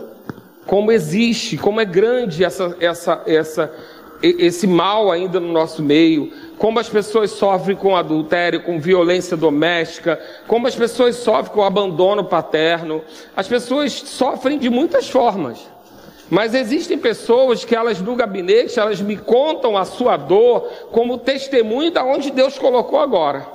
[0.67, 3.73] Como existe, como é grande essa, essa, essa,
[4.21, 6.31] esse mal ainda no nosso meio.
[6.59, 12.23] como as pessoas sofrem com adultério, com violência doméstica, como as pessoas sofrem com abandono
[12.23, 13.01] paterno.
[13.35, 15.72] As pessoas sofrem de muitas formas.
[16.29, 21.91] Mas existem pessoas que elas no gabinete, elas me contam a sua dor como testemunho
[21.91, 23.45] da onde Deus colocou agora.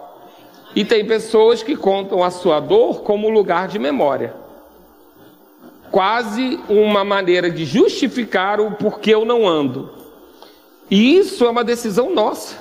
[0.75, 4.35] E tem pessoas que contam a sua dor como lugar de memória.
[5.91, 9.91] Quase uma maneira de justificar o porquê eu não ando.
[10.91, 12.57] E isso é uma decisão nossa.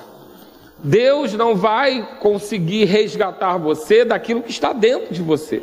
[0.82, 5.62] Deus não vai conseguir resgatar você daquilo que está dentro de você.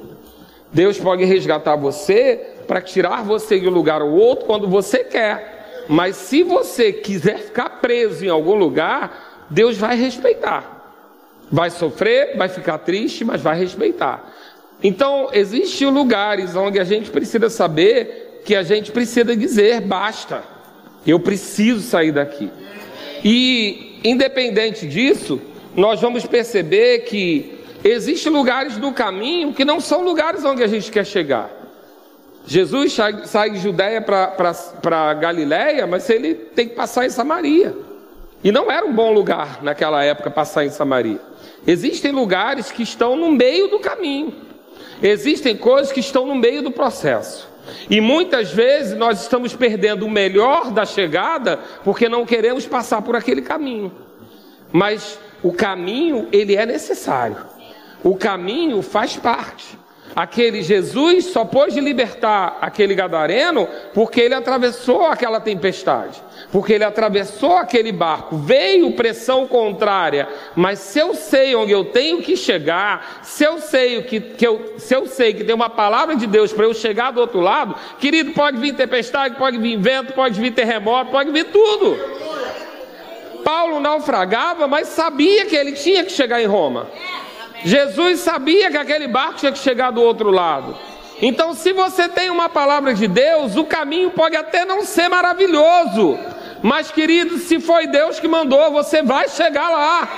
[0.72, 5.86] Deus pode resgatar você para tirar você de um lugar ou outro quando você quer.
[5.88, 10.94] Mas se você quiser ficar preso em algum lugar, Deus vai respeitar.
[11.52, 14.34] Vai sofrer, vai ficar triste, mas vai respeitar.
[14.84, 20.44] Então, existem lugares onde a gente precisa saber que a gente precisa dizer basta.
[21.06, 22.50] Eu preciso sair daqui.
[23.24, 25.42] E independente disso,
[25.76, 30.92] nós vamos perceber que existem lugares do caminho que não são lugares onde a gente
[30.92, 31.65] quer chegar.
[32.48, 32.94] Jesus
[33.26, 37.76] sai, de Judéia para Galiléia, mas ele tem que passar em Samaria.
[38.44, 41.20] E não era um bom lugar naquela época passar em Samaria.
[41.66, 44.36] Existem lugares que estão no meio do caminho.
[45.02, 47.50] Existem coisas que estão no meio do processo.
[47.90, 53.16] E muitas vezes nós estamos perdendo o melhor da chegada porque não queremos passar por
[53.16, 53.92] aquele caminho.
[54.72, 57.38] Mas o caminho, ele é necessário.
[58.04, 59.78] O caminho faz parte.
[60.16, 66.24] Aquele Jesus só pôde libertar aquele gadareno porque ele atravessou aquela tempestade,
[66.54, 72.22] porque ele atravessou aquele barco, veio pressão contrária, mas se eu sei onde eu tenho
[72.22, 76.16] que chegar, se eu sei que, que eu, se eu sei que tem uma palavra
[76.16, 80.14] de Deus para eu chegar do outro lado, querido, pode vir tempestade, pode vir vento,
[80.14, 81.98] pode vir terremoto, pode vir tudo.
[83.44, 86.88] Paulo naufragava, mas sabia que ele tinha que chegar em Roma.
[87.64, 90.76] Jesus sabia que aquele barco tinha que chegar do outro lado.
[91.22, 96.20] Então, se você tem uma palavra de Deus, o caminho pode até não ser maravilhoso,
[96.66, 100.10] mas querido, se foi Deus que mandou, você vai chegar lá.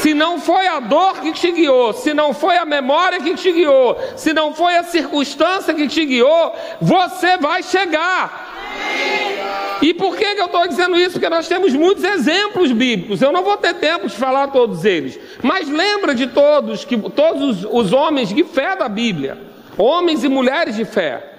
[0.00, 3.50] Se não foi a dor que te guiou, se não foi a memória que te
[3.50, 9.80] guiou, se não foi a circunstância que te guiou, você vai chegar.
[9.82, 11.14] E por que, que eu estou dizendo isso?
[11.14, 13.20] Porque nós temos muitos exemplos bíblicos.
[13.20, 15.18] Eu não vou ter tempo de falar todos eles.
[15.42, 19.40] Mas lembra de todos, que todos os, os homens de fé da Bíblia,
[19.76, 21.31] homens e mulheres de fé.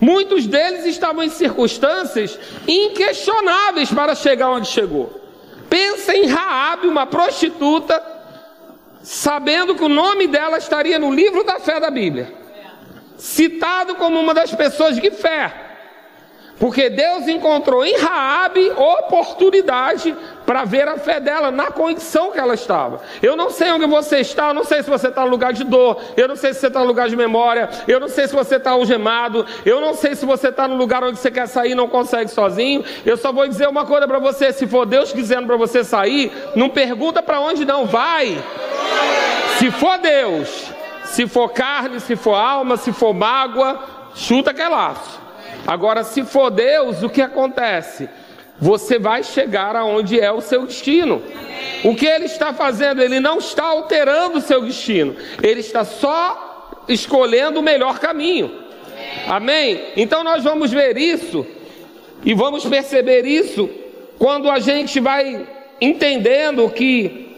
[0.00, 5.20] Muitos deles estavam em circunstâncias inquestionáveis para chegar onde chegou.
[5.68, 8.02] Pensa em Raabe, uma prostituta,
[9.02, 12.34] sabendo que o nome dela estaria no livro da fé da Bíblia,
[13.16, 15.69] citado como uma das pessoas de fé.
[16.60, 22.52] Porque Deus encontrou em Raabe oportunidade para ver a fé dela na condição que ela
[22.52, 23.00] estava.
[23.22, 25.64] Eu não sei onde você está, eu não sei se você está no lugar de
[25.64, 28.34] dor, eu não sei se você está no lugar de memória, eu não sei se
[28.34, 31.70] você está algemado, eu não sei se você está no lugar onde você quer sair
[31.70, 32.84] e não consegue sozinho.
[33.06, 36.30] Eu só vou dizer uma coisa para você: se for Deus dizendo para você sair,
[36.54, 38.36] não pergunta para onde não vai.
[39.58, 40.70] Se for Deus,
[41.04, 43.82] se for carne, se for alma, se for mágoa,
[44.14, 45.29] chuta aquele laço.
[45.66, 48.08] Agora, se for Deus, o que acontece?
[48.58, 51.22] Você vai chegar aonde é o seu destino.
[51.82, 53.02] O que ele está fazendo?
[53.02, 58.64] Ele não está alterando o seu destino, ele está só escolhendo o melhor caminho.
[59.26, 59.80] Amém?
[59.96, 61.46] Então nós vamos ver isso
[62.24, 63.70] e vamos perceber isso
[64.18, 65.46] quando a gente vai
[65.80, 67.29] entendendo que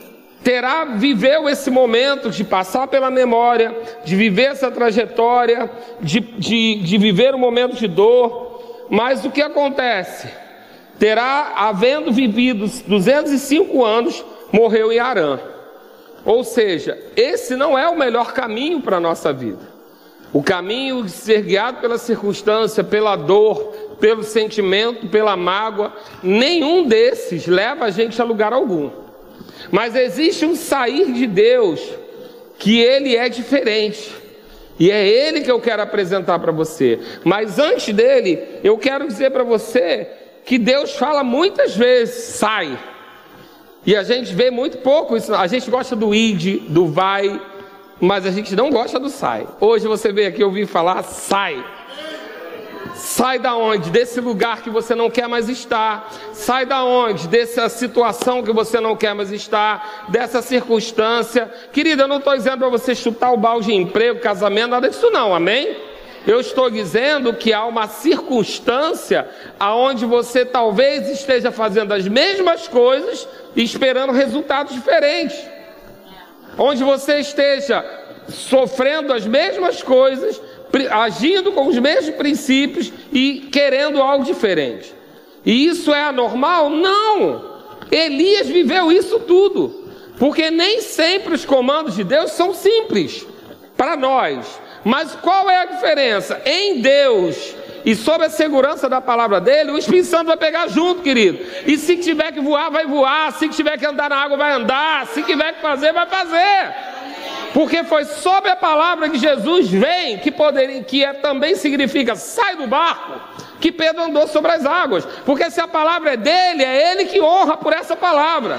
[0.42, 3.74] terá, viveu esse momento de passar pela memória,
[4.04, 9.40] de viver essa trajetória, de, de, de viver um momento de dor, mas o que
[9.40, 10.28] acontece?
[10.98, 15.38] Terá, havendo vivido 205 anos, morreu em Arã.
[16.24, 19.72] Ou seja, esse não é o melhor caminho para a nossa vida.
[20.32, 27.46] O caminho de ser guiado pela circunstância, pela dor, pelo sentimento, pela mágoa, nenhum desses
[27.46, 29.01] leva a gente a lugar algum.
[29.70, 31.80] Mas existe um sair de Deus
[32.58, 34.12] que ele é diferente.
[34.78, 36.98] E é ele que eu quero apresentar para você.
[37.24, 40.08] Mas antes dele, eu quero dizer para você
[40.44, 42.78] que Deus fala muitas vezes, sai.
[43.84, 45.34] E a gente vê muito pouco isso.
[45.34, 47.40] A gente gosta do id, do vai,
[48.00, 49.46] mas a gente não gosta do sai.
[49.60, 51.64] Hoje você veio aqui ouvir falar, sai.
[52.94, 53.90] Sai da onde?
[53.90, 56.10] Desse lugar que você não quer mais estar.
[56.32, 57.28] Sai da onde?
[57.28, 61.50] Dessa situação que você não quer mais estar, dessa circunstância.
[61.72, 65.10] Querida, eu não estou dizendo para você chutar o balde de emprego, casamento, nada disso
[65.10, 65.76] não, amém?
[66.26, 69.28] Eu estou dizendo que há uma circunstância
[69.58, 73.26] aonde você talvez esteja fazendo as mesmas coisas
[73.56, 75.36] e esperando resultados diferentes.
[76.56, 77.84] Onde você esteja
[78.28, 80.40] sofrendo as mesmas coisas,
[80.90, 84.94] agindo com os mesmos princípios e querendo algo diferente.
[85.44, 86.70] E isso é anormal?
[86.70, 87.52] Não!
[87.90, 89.82] Elias viveu isso tudo.
[90.18, 93.26] Porque nem sempre os comandos de Deus são simples
[93.76, 94.60] para nós.
[94.84, 96.40] Mas qual é a diferença?
[96.44, 97.54] Em Deus
[97.84, 101.38] e sob a segurança da palavra dele, o Espírito Santo vai pegar junto, querido.
[101.66, 103.32] E se tiver que voar, vai voar.
[103.32, 105.06] Se tiver que andar na água, vai andar.
[105.08, 106.74] Se tiver que fazer, vai fazer.
[107.52, 112.56] Porque foi sob a palavra que Jesus vem, que, poderia, que é, também significa sai
[112.56, 113.20] do barco,
[113.60, 115.04] que Pedro andou sobre as águas.
[115.26, 118.58] Porque se a palavra é dele, é ele que honra por essa palavra.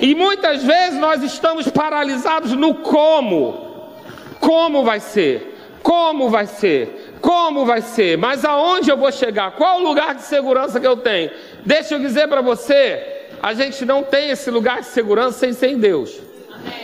[0.00, 3.92] E muitas vezes nós estamos paralisados no como.
[4.40, 5.54] Como vai ser?
[5.82, 7.14] Como vai ser?
[7.20, 8.18] Como vai ser?
[8.18, 9.52] Mas aonde eu vou chegar?
[9.52, 11.30] Qual o lugar de segurança que eu tenho?
[11.64, 15.68] Deixa eu dizer para você, a gente não tem esse lugar de segurança sem ser
[15.68, 16.20] em Deus.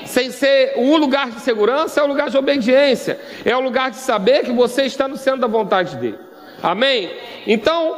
[0.07, 3.97] Sem ser o lugar de segurança é o lugar de obediência, é o lugar de
[3.97, 6.19] saber que você está no centro da vontade dele.
[6.63, 7.11] Amém?
[7.47, 7.97] Então,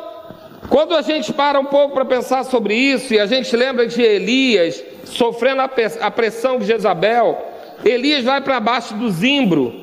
[0.69, 4.01] quando a gente para um pouco para pensar sobre isso e a gente lembra de
[4.01, 7.53] Elias sofrendo a pressão de Jezabel,
[7.85, 9.75] Elias vai para baixo do zimbro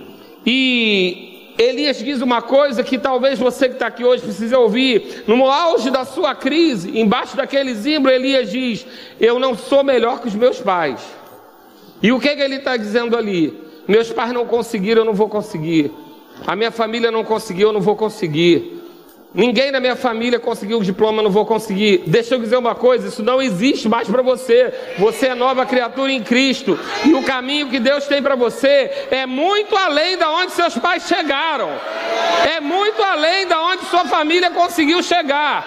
[0.45, 5.24] e Elias diz uma coisa que talvez você que está aqui hoje precise ouvir.
[5.28, 8.86] No auge da sua crise, embaixo daquele zimbro, Elias diz:
[9.20, 11.02] Eu não sou melhor que os meus pais.
[12.02, 13.58] E o que, que ele está dizendo ali?
[13.88, 15.91] Meus pais não conseguiram, eu não vou conseguir.
[16.45, 18.82] A minha família não conseguiu, eu não vou conseguir.
[19.34, 22.04] Ninguém na minha família conseguiu o diploma, não vou conseguir.
[22.06, 24.74] Deixa eu dizer uma coisa: isso não existe mais para você.
[24.97, 26.78] Você é nova criatura em Cristo.
[27.06, 31.08] E o caminho que Deus tem para você é muito além da onde seus pais
[31.08, 31.70] chegaram.
[32.54, 35.66] É muito além da onde sua família conseguiu chegar.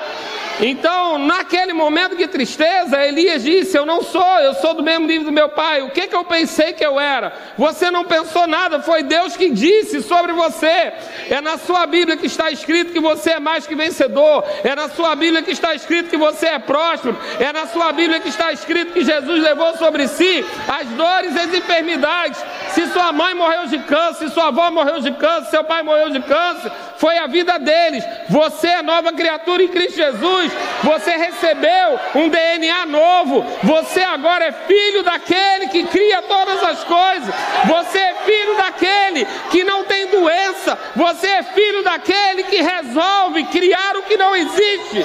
[0.61, 5.25] Então, naquele momento de tristeza, Elias disse: Eu não sou, eu sou do mesmo nível
[5.25, 5.83] do meu pai.
[5.83, 7.33] O que, que eu pensei que eu era?
[7.59, 10.93] Você não pensou nada, foi Deus que disse sobre você.
[11.29, 14.45] É na sua Bíblia que está escrito que você é mais que vencedor.
[14.63, 17.19] É na sua Bíblia que está escrito que você é próspero.
[17.41, 21.39] É na sua Bíblia que está escrito que Jesus levou sobre si as dores e
[21.39, 22.41] as enfermidades.
[22.71, 26.11] Se sua mãe morreu de câncer, se sua avó morreu de câncer, seu pai morreu
[26.11, 28.05] de câncer, foi a vida deles.
[28.29, 30.44] Você é nova criatura em Cristo Jesus.
[30.83, 33.45] Você recebeu um DNA novo.
[33.63, 37.35] Você agora é filho daquele que cria todas as coisas.
[37.67, 40.79] Você é filho daquele que não tem doença.
[40.95, 45.05] Você é filho daquele que resolve criar o que não existe.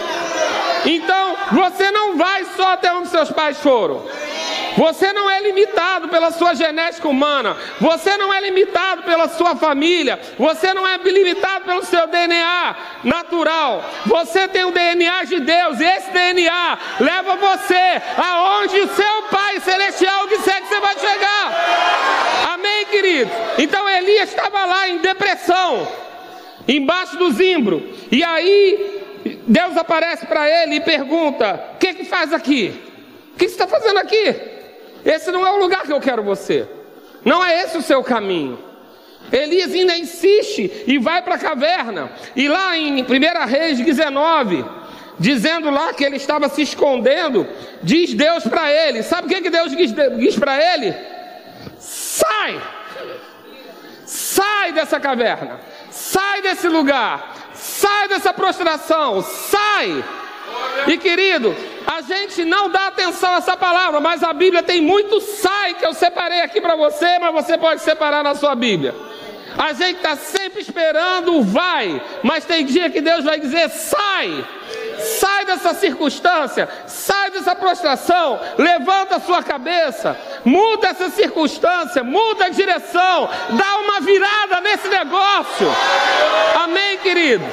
[0.86, 4.06] Então, você não vai só até onde seus pais foram.
[4.78, 7.58] Você não é limitado pela sua genética humana.
[7.82, 10.20] Você não é limitado pela sua família.
[10.38, 13.84] Você não é limitado pelo seu DNA natural.
[14.06, 15.80] Você tem o DNA de Deus.
[15.80, 22.54] Esse DNA leva você aonde o seu Pai Celestial disser que você vai chegar.
[22.54, 23.32] Amém, querido?
[23.58, 25.88] Então Elias estava lá em depressão,
[26.68, 27.88] embaixo do zimbro.
[28.12, 29.00] E aí
[29.48, 32.74] Deus aparece para ele e pergunta: O que que faz aqui?
[33.34, 34.36] O que você está fazendo aqui?
[35.06, 36.68] Esse não é o lugar que eu quero você.
[37.24, 38.60] Não é esse o seu caminho.
[39.32, 42.12] Elias ainda insiste e vai para a caverna.
[42.36, 43.06] E lá em 1
[43.48, 44.66] Reis 19,
[45.20, 47.48] dizendo lá que ele estava se escondendo,
[47.84, 50.96] diz Deus para ele: Sabe o que, que Deus diz, diz para ele?
[51.78, 52.62] Sai!
[54.06, 55.60] Sai dessa caverna!
[55.92, 57.36] Sai desse lugar!
[57.54, 59.22] Sai dessa prostração!
[59.22, 60.04] Sai!
[60.88, 61.56] E querido,
[61.86, 65.86] a gente não dá atenção a essa palavra, mas a Bíblia tem muito sai que
[65.86, 68.96] eu separei aqui para você, mas você pode separar na sua Bíblia.
[69.58, 74.46] A gente está sempre esperando o vai, mas tem dia que Deus vai dizer sai.
[75.50, 83.28] Dessa circunstância, sai dessa prostração, levanta a sua cabeça, muda essa circunstância, muda a direção,
[83.50, 85.68] dá uma virada nesse negócio.
[86.54, 87.44] Amém, querido?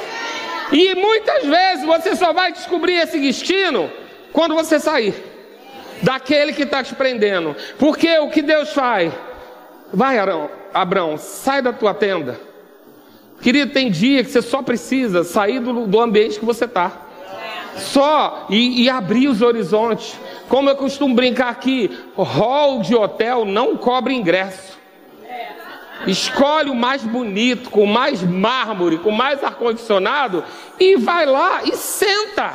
[0.71, 3.91] E muitas vezes você só vai descobrir esse destino
[4.31, 5.15] quando você sair
[6.03, 7.55] daquele que está te prendendo.
[7.79, 9.11] Porque o que Deus faz?
[9.91, 12.39] Vai, Arão, Abraão, sai da tua tenda.
[13.41, 17.06] Querido, tem dia que você só precisa sair do, do ambiente que você está.
[17.77, 20.19] Só e, e abrir os horizontes.
[20.49, 24.77] Como eu costumo brincar aqui, hall de hotel não cobre ingresso.
[26.05, 30.43] Escolhe o mais bonito, com mais mármore, com mais ar-condicionado
[30.79, 32.53] e vai lá e senta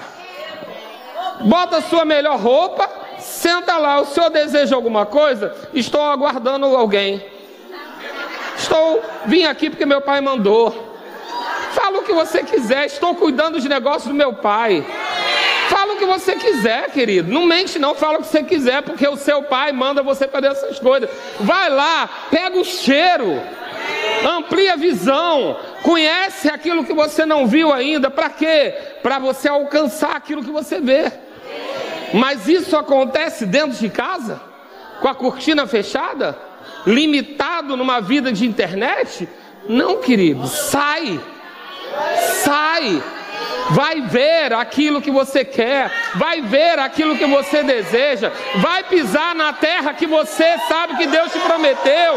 [1.43, 4.01] bota a sua melhor roupa, senta lá.
[4.01, 5.55] O senhor deseja alguma coisa?
[5.75, 7.25] Estou aguardando alguém.
[8.57, 10.92] Estou, vim aqui porque meu pai mandou.
[11.73, 12.87] Fala o que você quiser.
[12.87, 14.85] Estou cuidando dos negócios do meu pai.
[15.69, 17.33] Fala o que você quiser, querido.
[17.33, 17.95] Não mente, não.
[17.95, 21.09] Fala o que você quiser, porque o seu pai manda você fazer essas coisas.
[21.41, 23.41] Vai lá, pega o cheiro,
[24.29, 28.11] amplia a visão, conhece aquilo que você não viu ainda.
[28.11, 28.75] Para quê?
[29.03, 31.11] Para você alcançar aquilo que você vê.
[32.13, 34.41] Mas isso acontece dentro de casa,
[35.01, 36.37] com a cortina fechada,
[36.87, 39.27] limitado numa vida de internet?
[39.67, 40.47] Não, querido.
[40.47, 41.19] Sai.
[42.45, 43.03] Sai.
[43.71, 49.53] Vai ver aquilo que você quer, vai ver aquilo que você deseja, vai pisar na
[49.53, 52.15] terra que você sabe que Deus te prometeu.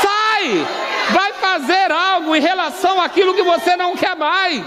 [0.00, 0.66] Sai!
[1.10, 4.64] Vai fazer algo em relação àquilo que você não quer mais.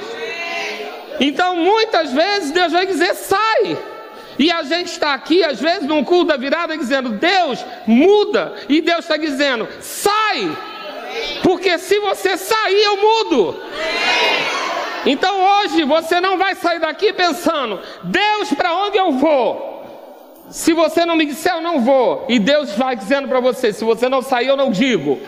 [1.19, 3.77] Então, muitas vezes, Deus vai dizer: sai.
[4.37, 8.53] E a gente está aqui, às vezes, num culto da virada, dizendo: Deus, muda.
[8.67, 10.51] E Deus está dizendo: sai.
[11.41, 13.61] Porque se você sair, eu mudo.
[15.05, 19.73] Então hoje você não vai sair daqui pensando, Deus, para onde eu vou?
[20.49, 22.25] Se você não me disser, eu não vou.
[22.29, 25.19] E Deus vai dizendo para você: se você não sair, eu não digo.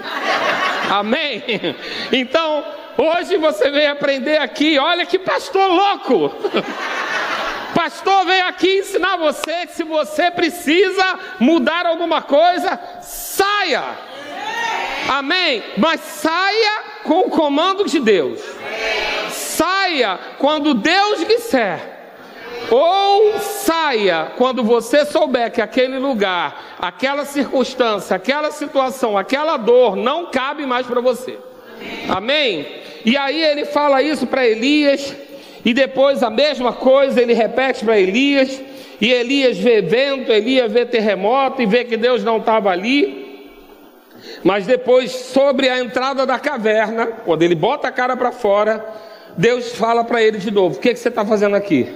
[0.89, 1.43] Amém?
[2.11, 2.63] Então,
[2.97, 4.77] hoje você veio aprender aqui.
[4.77, 6.31] Olha que pastor louco!
[7.73, 13.83] Pastor veio aqui ensinar você que se você precisa mudar alguma coisa, saia.
[15.08, 15.64] Amém?
[15.78, 18.41] Mas saia com o comando de Deus.
[19.30, 21.80] Saia quando Deus disser.
[22.72, 30.32] Ou saia quando você souber que aquele lugar, aquela circunstância, aquela situação, aquela dor não
[30.32, 31.38] cabe mais para você.
[32.10, 32.66] Amém?
[33.06, 35.16] E aí ele fala isso para Elias,
[35.64, 38.60] e depois a mesma coisa ele repete para Elias,
[38.99, 43.24] e Elias vê vento, Elias vê terremoto e vê que Deus não estava ali.
[44.43, 48.86] Mas depois, sobre a entrada da caverna, quando ele bota a cara para fora,
[49.38, 51.88] Deus fala para ele de novo: O que, que você está fazendo aqui?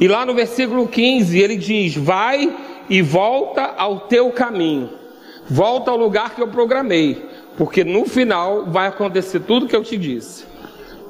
[0.00, 2.54] E lá no versículo 15 ele diz: Vai
[2.88, 4.90] e volta ao teu caminho,
[5.48, 7.22] volta ao lugar que eu programei,
[7.56, 10.44] porque no final vai acontecer tudo que eu te disse.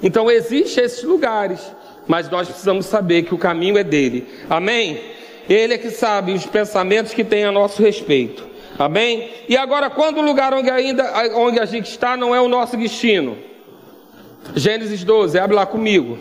[0.02, 1.60] Então existem esses lugares,
[2.06, 4.26] mas nós precisamos saber que o caminho é dele.
[4.48, 5.00] Amém?
[5.48, 8.46] Ele é que sabe os pensamentos que tem a nosso respeito.
[8.78, 9.30] Amém?
[9.48, 12.76] E agora, quando o lugar onde, ainda, onde a gente está não é o nosso
[12.76, 13.36] destino?
[14.54, 16.18] Gênesis 12, abre lá comigo.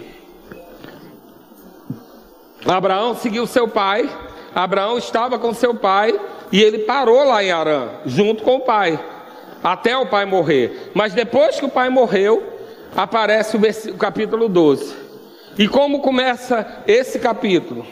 [2.65, 4.09] Abraão seguiu seu pai.
[4.55, 6.19] Abraão estava com seu pai
[6.51, 8.99] e ele parou lá em Arã, junto com o pai,
[9.63, 10.91] até o pai morrer.
[10.95, 12.41] Mas depois que o pai morreu,
[12.95, 13.61] aparece o,
[13.93, 14.95] o capítulo 12.
[15.59, 17.85] E como começa esse capítulo?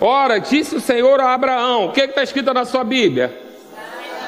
[0.00, 3.45] Ora, disse o Senhor a Abraão: o que está escrito na sua Bíblia?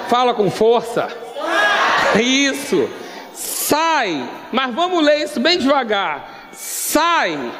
[0.09, 1.09] Fala com força.
[2.20, 2.88] Isso.
[3.34, 4.28] Sai.
[4.50, 6.50] Mas vamos ler isso bem devagar.
[6.52, 7.52] Sai.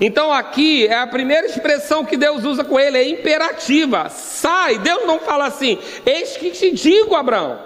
[0.00, 4.08] Então aqui é a primeira expressão que Deus usa com ele, é imperativa.
[4.08, 4.78] Sai.
[4.78, 7.58] Deus não fala assim: Eis que te digo, Abraão.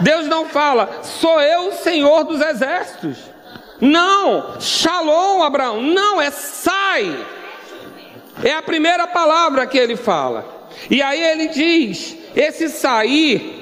[0.00, 3.18] Deus não fala: Sou eu o Senhor dos exércitos.
[3.80, 4.60] Não.
[4.60, 5.80] Shalom, Abraão.
[5.80, 7.26] Não, é sai.
[8.42, 10.44] É a primeira palavra que ele fala.
[10.90, 13.59] E aí ele diz: esse sair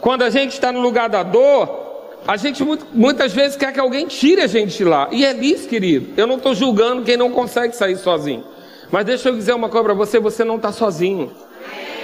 [0.00, 1.88] quando a gente está no lugar da dor,
[2.26, 5.08] a gente muitas vezes quer que alguém tire a gente de lá.
[5.10, 6.12] E é isso, querido.
[6.16, 8.44] Eu não estou julgando quem não consegue sair sozinho.
[8.90, 11.32] Mas deixa eu dizer uma coisa para você: você não está sozinho.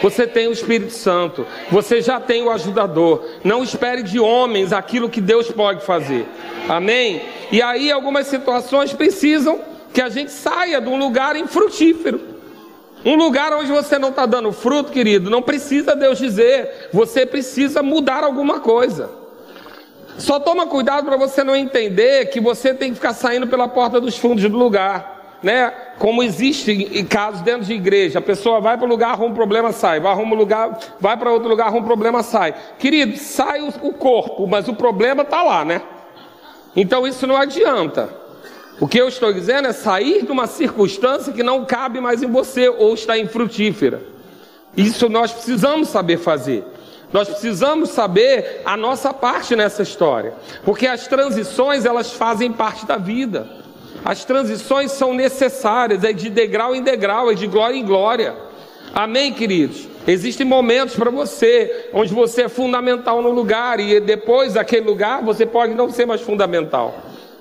[0.02, 3.24] Você tem o Espírito Santo, você já tem o ajudador.
[3.42, 6.26] Não espere de homens aquilo que Deus pode fazer.
[6.68, 7.22] Amém?
[7.50, 9.60] E aí, algumas situações precisam
[9.94, 12.20] que a gente saia de um lugar infrutífero.
[13.04, 17.82] Um lugar onde você não está dando fruto, querido, não precisa Deus dizer, você precisa
[17.82, 19.10] mudar alguma coisa.
[20.16, 24.00] Só toma cuidado para você não entender que você tem que ficar saindo pela porta
[24.00, 25.72] dos fundos do lugar, né?
[25.98, 29.72] Como existe casos dentro de igreja, a pessoa vai para o lugar, arruma um problema,
[29.72, 32.54] sai, vai arruma um lugar, vai para outro lugar, arruma um problema, sai.
[32.78, 35.82] Querido, sai o corpo, mas o problema está lá, né?
[36.76, 38.08] Então isso não adianta.
[38.78, 42.30] O que eu estou dizendo é sair de uma circunstância que não cabe mais em
[42.30, 44.14] você ou está infrutífera.
[44.76, 46.64] Isso nós precisamos saber fazer.
[47.14, 50.32] Nós precisamos saber a nossa parte nessa história,
[50.64, 53.48] porque as transições elas fazem parte da vida.
[54.04, 58.34] As transições são necessárias, é de degrau em degrau, é de glória em glória.
[58.92, 59.86] Amém, queridos?
[60.08, 65.46] Existem momentos para você onde você é fundamental no lugar e depois daquele lugar você
[65.46, 66.96] pode não ser mais fundamental.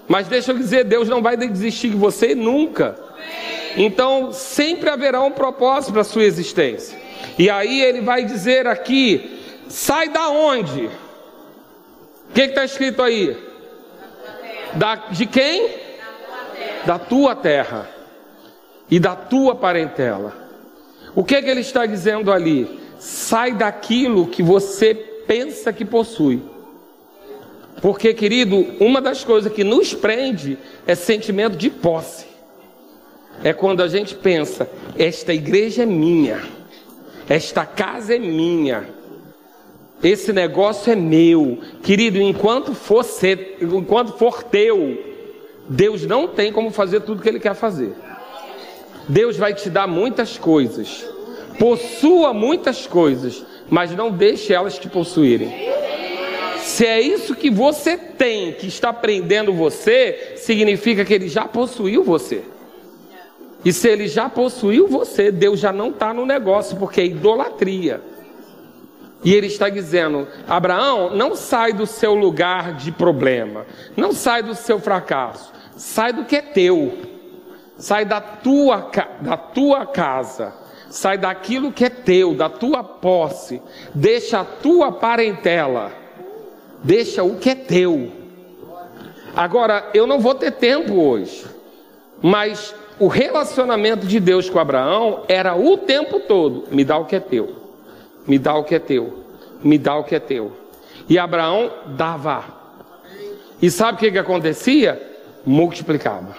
[0.08, 2.96] Mas deixa eu dizer, Deus não vai desistir de você nunca.
[3.76, 6.96] Então, sempre haverá um propósito para a sua existência.
[7.40, 9.33] E aí ele vai dizer aqui:
[9.68, 10.86] sai da onde?
[10.86, 13.38] O que está escrito aí?
[14.74, 15.84] Da, de quem?
[16.86, 17.90] da tua terra
[18.90, 20.34] e da tua parentela.
[21.16, 22.80] O que, que ele está dizendo ali?
[23.00, 26.42] Sai daquilo que você pensa que possui.
[27.82, 32.26] Porque, querido, uma das coisas que nos prende é sentimento de posse.
[33.44, 36.42] É quando a gente pensa, esta igreja é minha,
[37.28, 38.88] esta casa é minha,
[40.04, 41.60] esse negócio é meu.
[41.82, 45.02] Querido, enquanto for, ser, enquanto for teu,
[45.68, 47.94] Deus não tem como fazer tudo que Ele quer fazer.
[49.08, 51.06] Deus vai te dar muitas coisas,
[51.58, 55.52] possua muitas coisas, mas não deixe elas te possuírem.
[56.60, 62.04] Se é isso que você tem, que está prendendo você, significa que ele já possuiu
[62.04, 62.44] você.
[63.66, 68.02] E se ele já possuiu você, Deus já não está no negócio, porque é idolatria.
[69.24, 73.66] E ele está dizendo: Abraão, não sai do seu lugar de problema,
[73.96, 76.98] não sai do seu fracasso, sai do que é teu,
[77.78, 78.90] sai da tua,
[79.22, 80.54] da tua casa,
[80.90, 83.62] sai daquilo que é teu, da tua posse,
[83.94, 86.04] deixa a tua parentela
[86.84, 88.12] deixa o que é teu.
[89.36, 91.46] Agora, eu não vou ter tempo hoje,
[92.22, 97.16] mas o relacionamento de Deus com Abraão era o tempo todo: me dá o que
[97.16, 97.63] é teu,
[98.28, 99.24] me dá o que é teu,
[99.64, 100.52] me dá o que é teu.
[101.10, 102.44] E Abraão dava.
[103.62, 105.02] E sabe o que, que acontecia?
[105.46, 106.36] Multiplicava.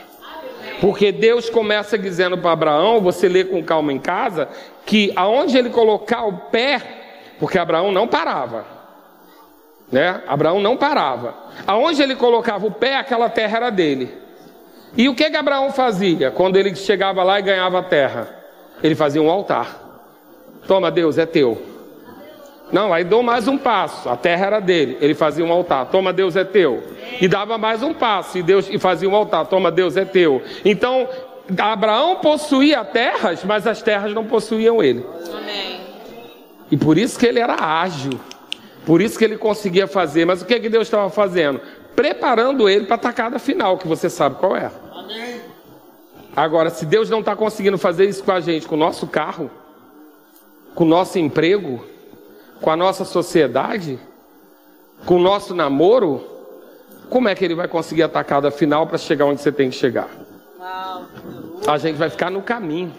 [0.81, 4.49] Porque Deus começa dizendo para Abraão, você lê com calma em casa,
[4.85, 6.81] que aonde ele colocar o pé,
[7.39, 8.67] porque Abraão não parava.
[9.91, 10.23] Né?
[10.27, 11.35] Abraão não parava.
[11.67, 14.13] Aonde ele colocava o pé, aquela terra era dele.
[14.97, 18.29] E o que, que Abraão fazia quando ele chegava lá e ganhava a terra?
[18.83, 19.81] Ele fazia um altar.
[20.67, 21.74] Toma, Deus, é teu.
[22.75, 24.09] Não, aí dou mais um passo.
[24.09, 24.99] A terra era dele.
[25.01, 25.87] Ele fazia um altar.
[25.87, 26.83] Toma, Deus, é teu.
[27.21, 29.47] E dava mais um passo e Deus e fazia um altar.
[29.47, 30.43] Toma, Deus, é teu.
[30.65, 31.09] Então,
[31.57, 35.07] Abraão possuía terras, mas as terras não possuíam ele.
[35.33, 35.83] Amém.
[36.69, 38.19] E por isso que ele era ágil.
[38.85, 40.25] Por isso que ele conseguia fazer.
[40.25, 41.61] Mas o que, é que Deus estava fazendo?
[41.95, 44.69] Preparando ele para a tacada final, que você sabe qual é.
[44.93, 45.41] Amém.
[46.35, 49.49] Agora, se Deus não está conseguindo fazer isso com a gente, com o nosso carro,
[50.75, 51.94] com o nosso emprego,
[52.61, 53.99] com a nossa sociedade,
[55.05, 56.25] com o nosso namoro,
[57.11, 59.77] como é que ele vai conseguir a tacada final para chegar onde você tem que
[59.77, 60.09] chegar?
[61.67, 62.93] A gente vai ficar no caminho.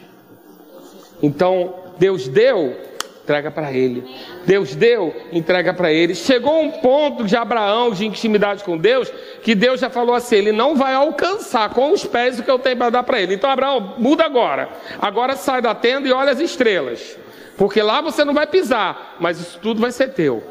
[1.22, 2.76] Então, Deus deu,
[3.24, 4.04] entrega para ele.
[4.46, 6.14] Deus deu, entrega para ele.
[6.14, 10.52] Chegou um ponto de Abraão, de intimidade com Deus, que Deus já falou assim: ele
[10.52, 13.34] não vai alcançar com os pés o que eu tenho para dar para ele.
[13.34, 14.70] Então, Abraão, muda agora.
[15.02, 17.18] Agora sai da tenda e olha as estrelas.
[17.58, 20.44] Porque lá você não vai pisar, mas isso tudo vai ser teu.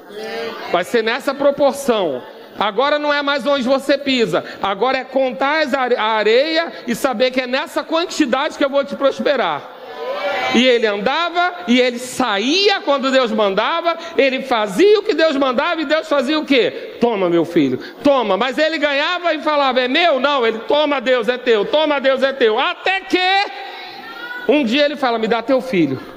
[0.72, 2.22] Vai ser nessa proporção.
[2.59, 5.64] Agora não é mais onde você pisa, agora é contar
[5.98, 9.70] a areia e saber que é nessa quantidade que eu vou te prosperar.
[10.55, 15.82] E ele andava e ele saía quando Deus mandava, ele fazia o que Deus mandava
[15.82, 16.96] e Deus fazia o quê?
[17.00, 18.36] Toma, meu filho, toma.
[18.36, 20.20] Mas ele ganhava e falava: É meu?
[20.20, 22.57] Não, ele toma, Deus é teu, toma, Deus é teu.
[22.57, 23.18] Até que
[24.48, 26.13] um dia ele fala: Me dá teu filho.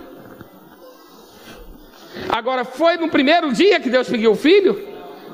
[2.38, 4.80] Agora, foi no primeiro dia que Deus pediu o filho?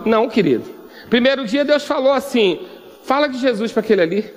[0.06, 0.64] Não, querido.
[1.10, 2.66] Primeiro dia Deus falou assim:
[3.04, 4.34] Fala de Jesus para aquele ali.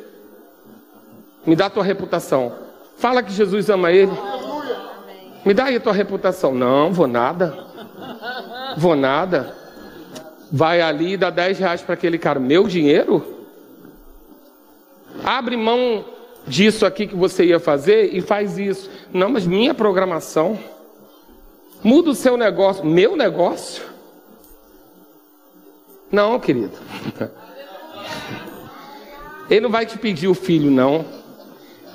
[1.46, 2.52] Me dá a tua reputação.
[2.98, 4.10] Fala que Jesus ama ele.
[5.44, 6.56] Me dá aí a tua reputação.
[6.56, 7.56] Não, vou nada.
[8.76, 9.56] Vou nada.
[10.50, 12.40] Vai ali e dá 10 reais para aquele cara.
[12.40, 13.46] Meu dinheiro?
[15.24, 16.04] Abre mão
[16.48, 18.90] disso aqui que você ia fazer e faz isso.
[19.12, 20.58] Não, mas minha programação.
[21.86, 22.84] Muda o seu negócio.
[22.84, 23.84] Meu negócio?
[26.10, 26.72] Não, querido.
[29.48, 31.04] Ele não vai te pedir o filho, não.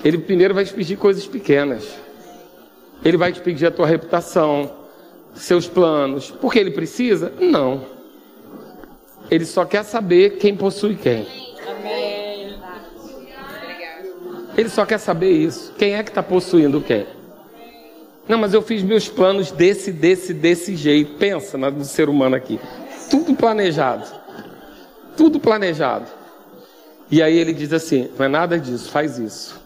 [0.01, 1.99] Ele primeiro vai te pedir coisas pequenas.
[3.03, 4.71] Ele vai te pedir a tua reputação,
[5.33, 6.31] seus planos.
[6.31, 7.33] Porque ele precisa?
[7.37, 7.83] Não.
[9.29, 11.27] Ele só quer saber quem possui quem.
[14.57, 15.73] Ele só quer saber isso.
[15.77, 17.05] Quem é que está possuindo quem?
[18.27, 21.15] Não, mas eu fiz meus planos desse, desse, desse jeito.
[21.17, 22.59] Pensa no ser humano aqui.
[23.09, 24.05] Tudo planejado.
[25.17, 26.05] Tudo planejado.
[27.09, 29.59] E aí ele diz assim: não é nada disso, faz isso.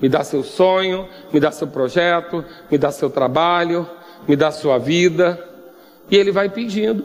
[0.00, 3.88] Me dá seu sonho, me dá seu projeto, me dá seu trabalho,
[4.26, 5.38] me dá sua vida.
[6.10, 7.04] E ele vai pedindo.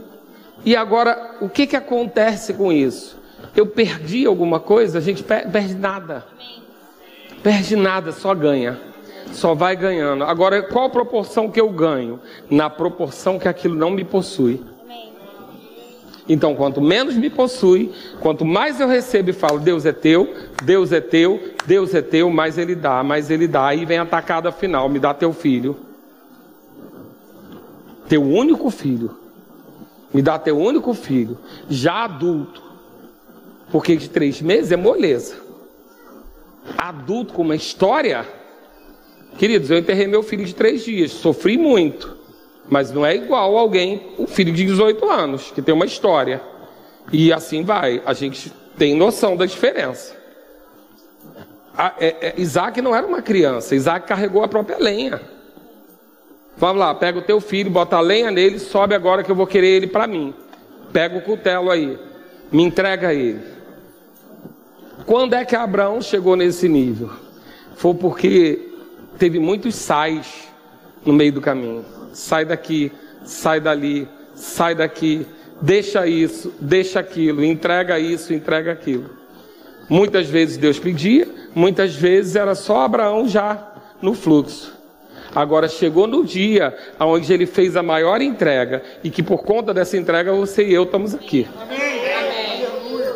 [0.65, 3.17] E agora, o que, que acontece com isso?
[3.55, 4.97] Eu perdi alguma coisa?
[4.97, 6.25] A gente perde nada.
[7.41, 8.88] Perde nada, só ganha.
[9.31, 10.23] Só vai ganhando.
[10.23, 12.19] Agora, qual a proporção que eu ganho?
[12.49, 14.61] Na proporção que aquilo não me possui.
[16.27, 20.31] Então, quanto menos me possui, quanto mais eu recebo e falo, Deus é teu,
[20.63, 23.65] Deus é teu, Deus é teu, mais ele dá, mais ele dá.
[23.65, 25.75] Aí vem a tacada final: me dá teu filho.
[28.07, 29.17] Teu único filho.
[30.13, 31.37] Me dá teu único filho,
[31.69, 32.63] já adulto.
[33.71, 35.35] Porque de três meses é moleza.
[36.77, 38.25] Adulto com uma história.
[39.37, 42.17] Queridos, eu enterrei meu filho de três dias, sofri muito.
[42.69, 46.41] Mas não é igual alguém, um filho de 18 anos, que tem uma história.
[47.11, 48.01] E assim vai.
[48.05, 50.15] A gente tem noção da diferença.
[51.75, 55.21] A, é, é, Isaac não era uma criança, Isaac carregou a própria lenha.
[56.57, 59.47] Vamos lá, pega o teu filho, bota a lenha nele, sobe agora que eu vou
[59.47, 60.33] querer ele para mim.
[60.91, 61.97] Pega o cutelo aí,
[62.51, 63.39] me entrega ele.
[65.05, 67.11] Quando é que Abraão chegou nesse nível?
[67.75, 68.68] Foi porque
[69.19, 70.49] teve muitos sais
[71.05, 72.91] no meio do caminho sai daqui,
[73.23, 75.25] sai dali, sai daqui,
[75.61, 79.09] deixa isso, deixa aquilo, entrega isso, entrega aquilo.
[79.87, 84.77] Muitas vezes Deus pedia, muitas vezes era só Abraão já no fluxo.
[85.33, 89.95] Agora chegou no dia onde ele fez a maior entrega e que por conta dessa
[89.95, 91.47] entrega você e eu estamos aqui.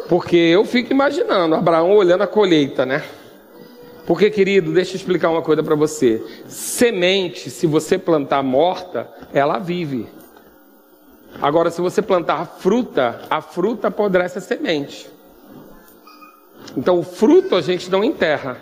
[0.08, 3.04] Porque eu fico imaginando Abraão olhando a colheita, né?
[4.06, 6.22] Porque, querido, deixa eu explicar uma coisa para você.
[6.48, 10.08] Semente, se você plantar morta, ela vive.
[11.42, 15.10] Agora, se você plantar fruta, a fruta apodrece a semente.
[16.76, 18.58] Então, o fruto a gente não enterra,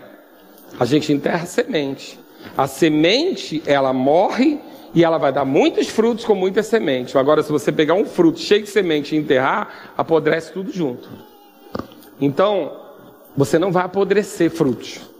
[0.78, 2.18] a gente enterra a semente.
[2.56, 4.60] A semente, ela morre
[4.94, 7.16] e ela vai dar muitos frutos com muita semente.
[7.16, 11.08] Agora, se você pegar um fruto cheio de semente e enterrar, apodrece tudo junto.
[12.20, 12.80] Então,
[13.36, 15.11] você não vai apodrecer frutos.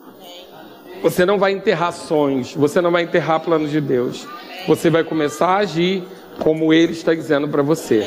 [1.03, 4.26] Você não vai enterrar sonhos, você não vai enterrar planos de Deus.
[4.68, 6.05] Você vai começar a agir
[6.38, 8.07] como Ele está dizendo para você.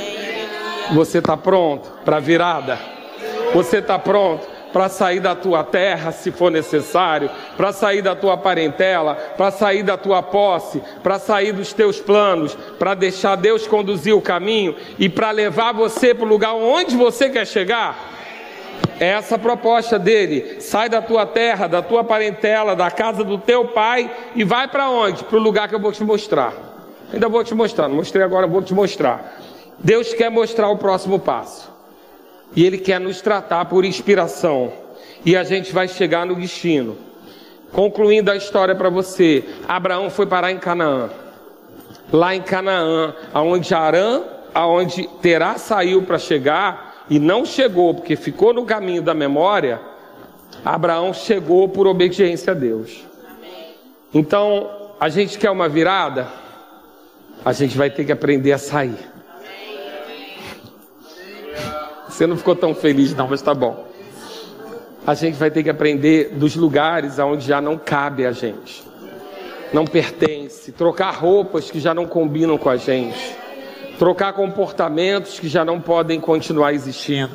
[0.94, 2.80] Você está pronto para a virada?
[3.54, 8.38] Você está pronto para sair da tua terra, se for necessário, para sair da tua
[8.38, 14.14] parentela, para sair da tua posse, para sair dos teus planos, para deixar Deus conduzir
[14.14, 18.15] o caminho e para levar você para o lugar onde você quer chegar?
[19.00, 20.62] É essa proposta dele.
[20.62, 24.90] Sai da tua terra, da tua parentela, da casa do teu pai e vai para
[24.90, 25.24] onde?
[25.24, 26.54] Para o lugar que eu vou te mostrar.
[27.14, 29.40] Ainda vou te mostrar, não mostrei agora, vou te mostrar.
[29.80, 31.72] Deus quer mostrar o próximo passo.
[32.56, 34.72] E Ele quer nos tratar por inspiração.
[35.26, 36.98] E a gente vai chegar no destino.
[37.72, 41.10] Concluindo a história para você, Abraão foi parar em Canaã.
[42.12, 44.22] Lá em Canaã, aonde Arã,
[44.54, 49.80] aonde Terá saiu para chegar, e não chegou porque ficou no caminho da memória,
[50.64, 53.04] Abraão chegou por obediência a Deus.
[54.14, 56.28] Então, a gente quer uma virada,
[57.44, 58.98] a gente vai ter que aprender a sair.
[62.08, 63.86] Você não ficou tão feliz, não, mas tá bom.
[65.06, 68.84] A gente vai ter que aprender dos lugares aonde já não cabe a gente,
[69.72, 73.45] não pertence, trocar roupas que já não combinam com a gente
[73.98, 77.32] trocar comportamentos que já não podem continuar existindo,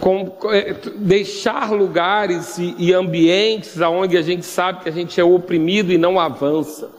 [0.00, 5.24] com, é, deixar lugares e, e ambientes onde a gente sabe que a gente é
[5.24, 6.90] oprimido e não avança.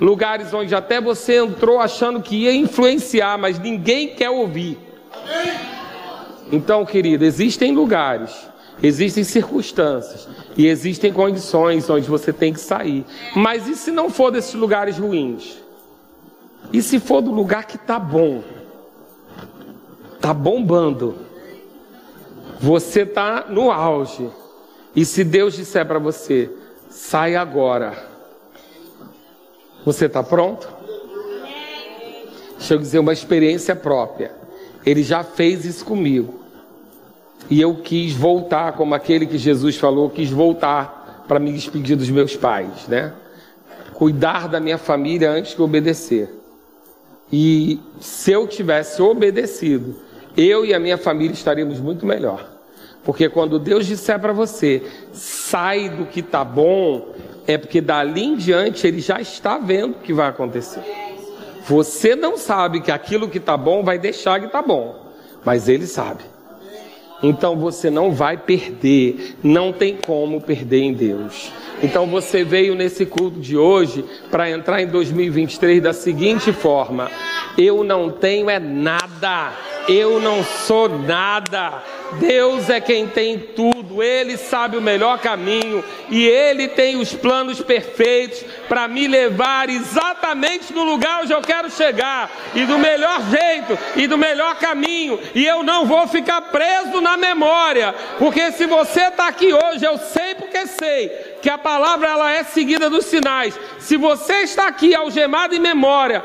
[0.00, 4.78] Lugares onde até você entrou achando que ia influenciar, mas ninguém quer ouvir.
[6.50, 8.34] Então, querido, existem lugares,
[8.82, 10.26] existem circunstâncias
[10.56, 13.04] e existem condições onde você tem que sair.
[13.36, 15.58] Mas e se não for desses lugares ruins?
[16.72, 18.42] E se for do lugar que tá bom,
[20.20, 21.16] tá bombando,
[22.60, 24.30] você tá no auge.
[24.94, 26.50] E se Deus disser para você,
[26.88, 27.96] sai agora,
[29.84, 30.68] você está pronto?
[32.58, 34.32] Deixa eu dizer uma experiência própria.
[34.84, 36.40] Ele já fez isso comigo.
[37.48, 42.10] E eu quis voltar, como aquele que Jesus falou, quis voltar para me despedir dos
[42.10, 43.14] meus pais, né?
[43.94, 46.39] Cuidar da minha família antes que obedecer.
[47.32, 49.96] E se eu tivesse obedecido,
[50.36, 52.48] eu e a minha família estaríamos muito melhor.
[53.04, 57.14] Porque quando Deus disser para você, sai do que está bom,
[57.46, 60.82] é porque dali em diante ele já está vendo o que vai acontecer.
[61.66, 65.06] Você não sabe que aquilo que está bom vai deixar que está bom,
[65.44, 66.24] mas ele sabe.
[67.22, 71.52] Então você não vai perder, não tem como perder em Deus.
[71.82, 77.10] Então você veio nesse culto de hoje para entrar em 2023 da seguinte forma:
[77.56, 79.52] eu não tenho é nada
[79.88, 81.82] Eu não sou nada.
[82.18, 87.60] Deus é quem tem tudo, Ele sabe o melhor caminho e Ele tem os planos
[87.60, 93.78] perfeitos para me levar exatamente no lugar onde eu quero chegar e do melhor jeito
[93.96, 95.20] e do melhor caminho.
[95.34, 99.98] E eu não vou ficar preso na memória, porque se você está aqui hoje, eu
[99.98, 103.58] sei porque sei que a palavra ela é seguida dos sinais.
[103.78, 106.22] Se você está aqui algemado em memória,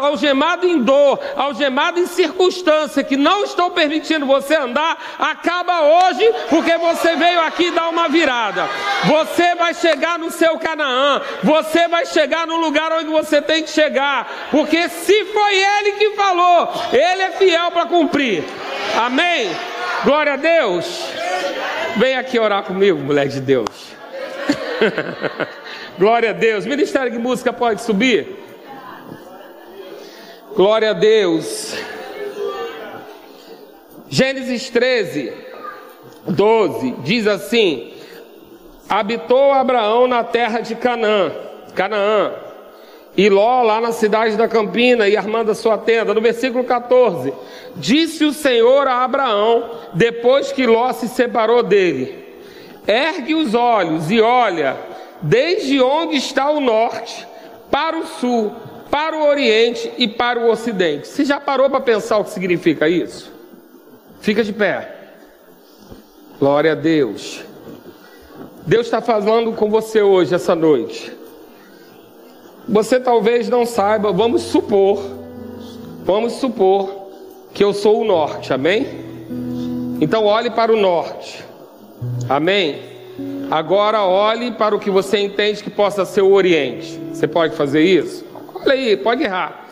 [0.00, 6.76] algemado em dor, algemado em circunstância que não estão permitindo você andar, acaba hoje, porque
[6.78, 8.68] você veio aqui dar uma virada.
[9.04, 13.70] Você vai chegar no seu Canaã, você vai chegar no lugar onde você tem que
[13.70, 18.44] chegar, porque se foi ele que falou, ele é fiel para cumprir.
[18.96, 19.50] Amém?
[20.04, 21.04] Glória a Deus.
[21.96, 24.01] Vem aqui orar comigo, mulher de Deus.
[25.98, 26.66] Glória a Deus.
[26.66, 28.26] Ministério de música pode subir?
[30.54, 31.74] Glória a Deus.
[34.08, 35.32] Gênesis 13,
[36.26, 37.92] 12 diz assim:
[38.88, 41.32] Habitou Abraão na terra de Canaã,
[41.74, 42.32] Canaã,
[43.16, 46.12] e Ló lá na cidade da Campina e armando a sua tenda.
[46.12, 47.32] No versículo 14,
[47.76, 52.21] disse o Senhor a Abraão, depois que Ló se separou dele:
[52.86, 54.76] Ergue os olhos e olha,
[55.20, 57.26] desde onde está o norte,
[57.70, 58.52] para o sul,
[58.90, 61.08] para o oriente e para o ocidente.
[61.08, 63.32] Você já parou para pensar o que significa isso?
[64.20, 64.94] Fica de pé.
[66.38, 67.42] Glória a Deus.
[68.66, 71.12] Deus está falando com você hoje, essa noite.
[72.68, 75.02] Você talvez não saiba, vamos supor,
[76.04, 77.08] vamos supor
[77.52, 78.86] que eu sou o norte, amém?
[80.00, 81.44] Então olhe para o norte.
[82.28, 82.80] Amém?
[83.50, 86.98] Agora olhe para o que você entende que possa ser o Oriente.
[87.12, 88.24] Você pode fazer isso?
[88.54, 89.66] Olha aí, pode errar.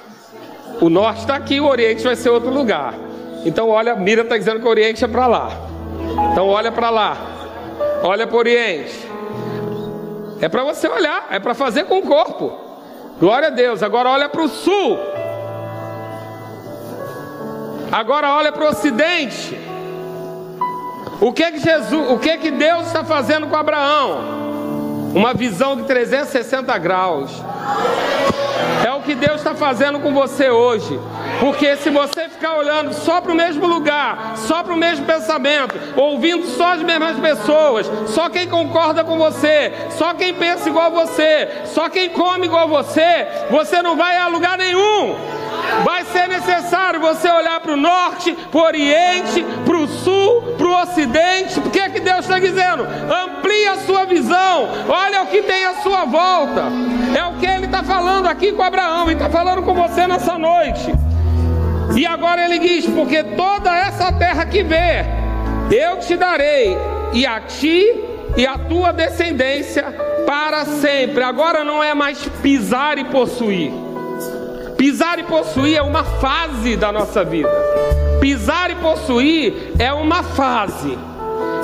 [0.80, 2.94] O norte está aqui, o Oriente vai ser outro lugar.
[3.44, 5.50] Então olha, mira está dizendo que o Oriente é para lá.
[6.32, 7.16] Então olha para lá.
[8.02, 9.08] Olha para o Oriente.
[10.40, 12.52] É para você olhar, é para fazer com o corpo.
[13.18, 13.82] Glória a Deus.
[13.82, 14.98] Agora olha para o sul.
[17.92, 19.58] Agora olha para o ocidente.
[21.20, 24.49] O que que Jesus, o que que Deus está fazendo com Abraão?
[25.14, 27.30] Uma visão de 360 graus.
[28.86, 30.98] É o que Deus está fazendo com você hoje.
[31.40, 35.74] Porque se você ficar olhando só para o mesmo lugar, só para o mesmo pensamento,
[35.96, 41.04] ouvindo só as mesmas pessoas, só quem concorda com você, só quem pensa igual a
[41.06, 45.16] você, só quem come igual a você, você não vai a lugar nenhum.
[45.84, 50.66] Vai ser necessário você olhar para o norte, para o oriente, para o sul, para
[50.66, 51.58] o ocidente.
[51.58, 52.84] O que é que Deus está dizendo?
[52.84, 54.68] Amplie a sua visão.
[55.02, 56.64] Olha o que tem à sua volta.
[57.16, 60.38] É o que Ele está falando aqui com Abraão e está falando com você nessa
[60.38, 60.92] noite.
[61.96, 65.04] E agora Ele diz: porque toda essa terra que vê,
[65.70, 66.76] eu te darei,
[67.12, 67.86] e a ti
[68.36, 69.84] e a tua descendência
[70.26, 71.22] para sempre.
[71.22, 73.72] Agora não é mais pisar e possuir.
[74.76, 77.50] Pisar e possuir é uma fase da nossa vida.
[78.20, 80.96] Pisar e possuir é uma fase.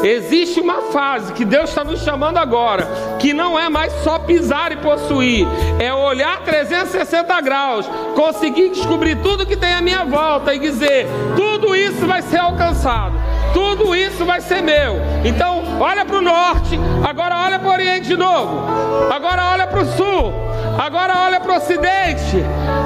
[0.02, 2.86] Existe uma fase que Deus está nos chamando agora,
[3.18, 5.46] que não é mais só pisar e possuir,
[5.78, 11.74] é olhar 360 graus, conseguir descobrir tudo que tem à minha volta e dizer: tudo
[11.74, 13.14] isso vai ser alcançado,
[13.52, 14.96] tudo isso vai ser meu.
[15.24, 18.66] Então, olha para o norte, agora olha para o oriente de novo,
[19.10, 20.32] agora olha para o sul,
[20.78, 22.36] agora olha para o ocidente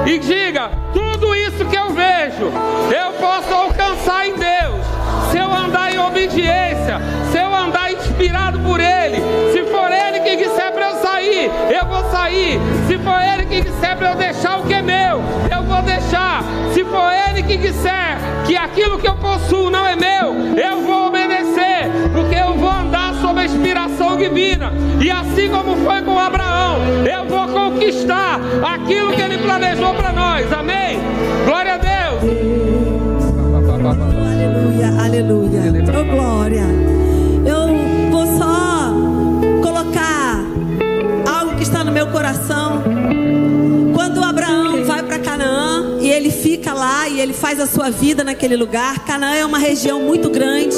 [0.07, 2.51] e diga: tudo isso que eu vejo,
[2.95, 4.70] eu posso alcançar em Deus.
[6.11, 7.01] Obediência,
[7.31, 9.19] se eu andar inspirado por Ele,
[9.53, 12.61] se for Ele que disser para eu sair, eu vou sair.
[12.89, 16.43] Se for Ele que disser para eu deixar o que é meu, eu vou deixar.
[16.75, 21.07] Se for Ele que disser que aquilo que eu possuo não é meu, eu vou
[21.07, 24.73] obedecer, porque eu vou andar sob a inspiração divina.
[25.01, 28.41] E assim como foi com Abraão, eu vou conquistar
[28.75, 30.53] aquilo que Ele planejou para nós.
[30.53, 31.01] Amém?
[31.47, 32.70] Glória a Deus.
[33.91, 35.63] Aleluia, aleluia.
[35.99, 36.63] Oh, glória.
[37.45, 38.93] Eu vou só
[39.61, 40.45] colocar
[41.29, 42.85] algo que está no meu coração.
[43.93, 48.23] Quando Abraão vai para Canaã e ele fica lá e ele faz a sua vida
[48.23, 50.77] naquele lugar, Canaã é uma região muito grande.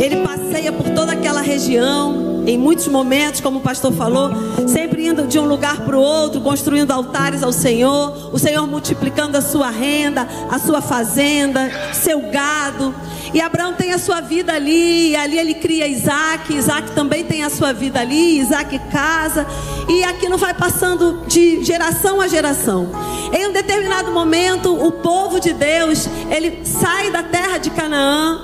[0.00, 2.35] Ele passeia por toda aquela região.
[2.46, 4.30] Em muitos momentos, como o pastor falou,
[4.68, 9.36] sempre indo de um lugar para o outro, construindo altares ao Senhor, o Senhor multiplicando
[9.36, 12.94] a sua renda, a sua fazenda, seu gado.
[13.34, 17.42] E Abraão tem a sua vida ali, e ali ele cria Isaac, Isaac também tem
[17.42, 19.44] a sua vida ali, Isaac casa,
[19.88, 22.88] e aquilo vai passando de geração a geração.
[23.32, 28.40] Em um determinado momento, o povo de Deus, ele sai da terra de Canaã,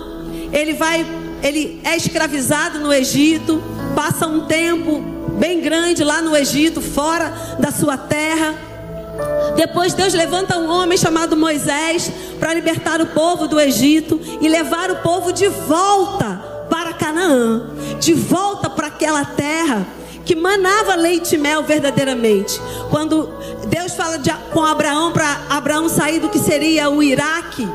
[0.53, 1.07] ele vai,
[1.41, 3.63] ele é escravizado no Egito,
[3.95, 5.01] passa um tempo
[5.39, 8.55] bem grande lá no Egito, fora da sua terra.
[9.57, 14.91] Depois Deus levanta um homem chamado Moisés para libertar o povo do Egito e levar
[14.91, 16.41] o povo de volta
[16.71, 17.67] para Canaã,
[18.01, 19.87] de volta para aquela terra
[20.25, 22.61] que manava leite e mel verdadeiramente.
[22.91, 23.29] Quando
[23.69, 27.69] Deus fala de, com Abraão para Abraão sair do que seria o Iraque,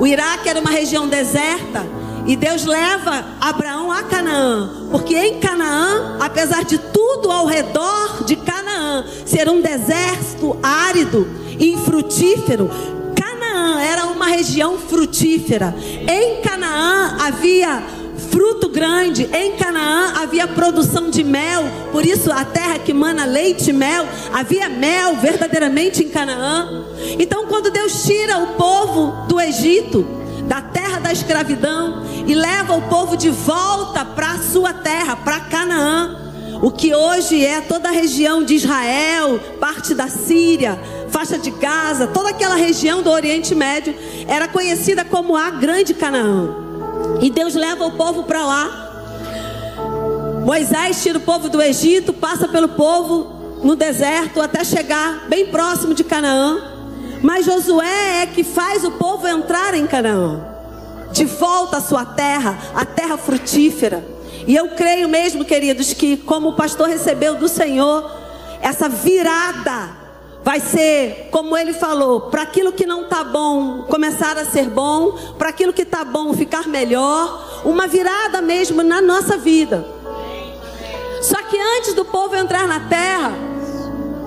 [0.00, 1.97] o Iraque era uma região deserta.
[2.28, 8.36] E Deus leva Abraão a Canaã, porque em Canaã, apesar de tudo ao redor de
[8.36, 11.26] Canaã ser um deserto árido
[11.58, 12.70] e infrutífero,
[13.16, 15.74] Canaã era uma região frutífera.
[16.06, 17.82] Em Canaã havia
[18.30, 19.26] fruto grande.
[19.32, 24.06] Em Canaã havia produção de mel, por isso a terra que mana leite e mel,
[24.34, 26.84] havia mel verdadeiramente em Canaã.
[27.18, 30.17] Então, quando Deus tira o povo do Egito,
[30.48, 35.40] da terra da escravidão, e leva o povo de volta para a sua terra, para
[35.40, 36.16] Canaã.
[36.60, 40.76] O que hoje é toda a região de Israel, parte da Síria,
[41.08, 43.94] faixa de Gaza, toda aquela região do Oriente Médio,
[44.26, 46.48] era conhecida como a Grande Canaã.
[47.20, 48.84] E Deus leva o povo para lá.
[50.44, 55.94] Moisés tira o povo do Egito, passa pelo povo no deserto até chegar bem próximo
[55.94, 56.77] de Canaã.
[57.22, 60.40] Mas Josué é que faz o povo entrar em Canaã
[61.10, 64.04] de volta à sua terra, a terra frutífera.
[64.46, 68.10] E eu creio mesmo, queridos, que como o pastor recebeu do Senhor,
[68.60, 69.96] essa virada
[70.44, 75.12] vai ser, como ele falou, para aquilo que não está bom começar a ser bom,
[75.36, 79.86] para aquilo que está bom ficar melhor, uma virada mesmo na nossa vida.
[81.20, 83.47] Só que antes do povo entrar na terra,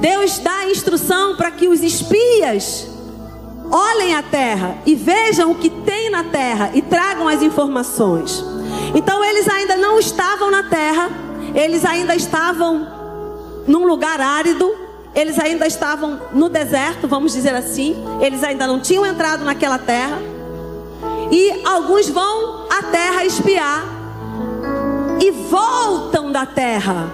[0.01, 2.87] Deus dá a instrução para que os espias
[3.71, 8.43] olhem a terra e vejam o que tem na terra e tragam as informações.
[8.95, 11.07] Então eles ainda não estavam na terra,
[11.53, 12.87] eles ainda estavam
[13.67, 14.75] num lugar árido,
[15.13, 20.17] eles ainda estavam no deserto, vamos dizer assim, eles ainda não tinham entrado naquela terra.
[21.31, 23.85] E alguns vão à terra espiar
[25.21, 27.07] e voltam da terra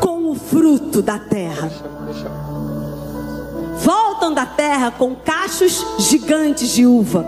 [0.00, 1.95] com o fruto da terra
[3.76, 7.26] voltam da terra com cachos gigantes de uva,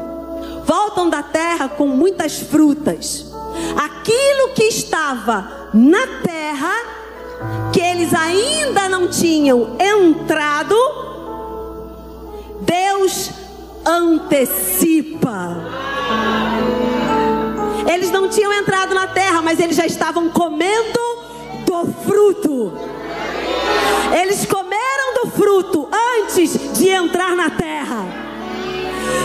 [0.65, 3.27] voltam da terra com muitas frutas.
[3.77, 6.73] Aquilo que estava na terra,
[7.73, 10.75] que eles ainda não tinham entrado,
[12.61, 13.31] Deus
[13.85, 15.57] antecipa.
[17.93, 20.99] Eles não tinham entrado na terra, mas eles já estavam comendo
[21.67, 22.98] do fruto.
[24.21, 25.89] Eles comeram do fruto
[26.21, 28.07] antes de entrar na terra.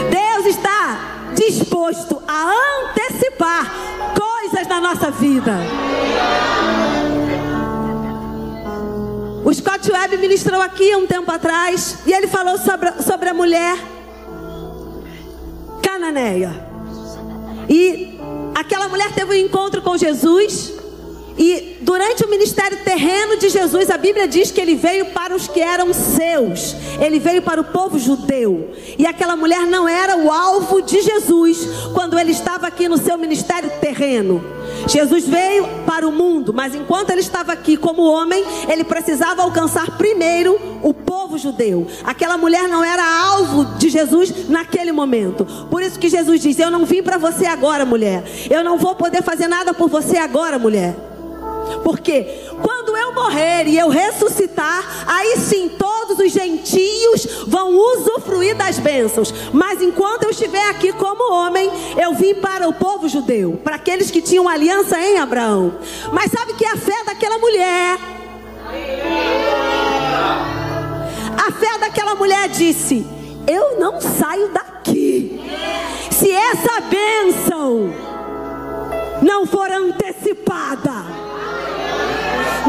[0.10, 2.54] Deus está disposto a
[2.88, 3.72] antecipar
[4.16, 5.54] coisas na nossa vida.
[9.46, 13.78] O Scott Webb ministrou aqui um tempo atrás e ele falou sobre, sobre a mulher
[15.82, 16.54] cananeia.
[17.70, 18.20] E
[18.56, 20.73] aquela mulher teve um encontro com Jesus.
[21.38, 25.48] E durante o ministério terreno de Jesus, a Bíblia diz que ele veio para os
[25.48, 28.72] que eram seus, ele veio para o povo judeu.
[28.98, 33.18] E aquela mulher não era o alvo de Jesus quando ele estava aqui no seu
[33.18, 34.44] ministério terreno.
[34.88, 39.98] Jesus veio para o mundo, mas enquanto ele estava aqui como homem, ele precisava alcançar
[39.98, 41.88] primeiro o povo judeu.
[42.04, 45.46] Aquela mulher não era alvo de Jesus naquele momento.
[45.70, 48.24] Por isso que Jesus diz: Eu não vim para você agora, mulher.
[48.50, 51.13] Eu não vou poder fazer nada por você agora, mulher.
[51.84, 52.24] Porque
[52.62, 59.34] quando eu morrer e eu ressuscitar, aí sim todos os gentios vão usufruir das bênçãos.
[59.52, 64.12] Mas enquanto eu estiver aqui como homem, eu vim para o povo judeu, para aqueles
[64.12, 65.78] que tinham aliança em Abraão.
[66.12, 68.00] Mas sabe que a fé daquela mulher
[71.46, 73.06] a fé daquela mulher disse:
[73.48, 75.42] Eu não saio daqui.
[76.12, 77.94] Se essa bênção
[79.24, 80.92] não for antecipada.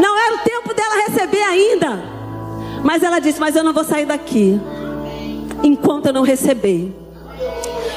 [0.01, 2.03] Não era o tempo dela receber ainda.
[2.83, 4.61] Mas ela disse: Mas eu não vou sair daqui
[5.63, 6.93] enquanto eu não receber.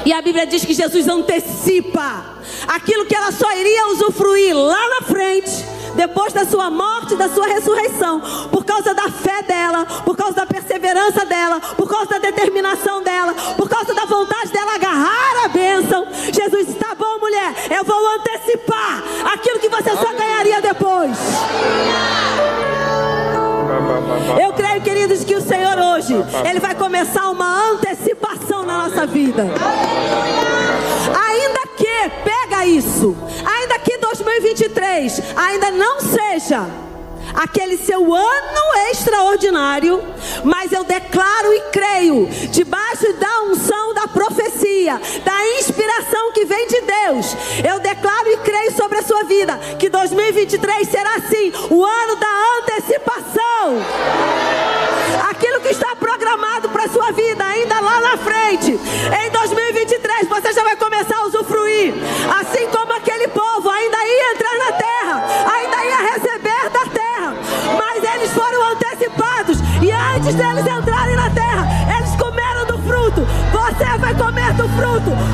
[0.04, 2.36] E a Bíblia diz que Jesus antecipa
[2.66, 5.77] aquilo que ela só iria usufruir lá na frente.
[5.98, 8.20] Depois da sua morte, da sua ressurreição,
[8.52, 13.34] por causa da fé dela, por causa da perseverança dela, por causa da determinação dela,
[13.56, 16.06] por causa da vontade dela agarrar a bênção.
[16.32, 19.02] Jesus, está bom, mulher, eu vou antecipar
[19.34, 21.18] aquilo que você só ganharia depois.
[24.40, 26.14] Eu creio, queridos, que o Senhor hoje,
[26.48, 29.42] Ele vai começar uma antecipação na nossa vida.
[31.28, 31.57] Ainda
[32.24, 36.87] pega isso, ainda que 2023 ainda não seja
[37.34, 38.58] aquele seu ano
[38.90, 40.02] extraordinário,
[40.44, 46.80] mas eu declaro e creio, debaixo da unção da profecia, da inspiração que vem de
[46.80, 47.36] Deus,
[47.68, 52.28] eu declaro e creio sobre a sua vida, que 2023 será sim o ano da
[52.58, 53.78] antecipação.
[55.30, 60.52] Aquilo que está programado para a sua vida, ainda lá na frente, em 2023, você
[60.52, 61.94] já vai começar a usufruir,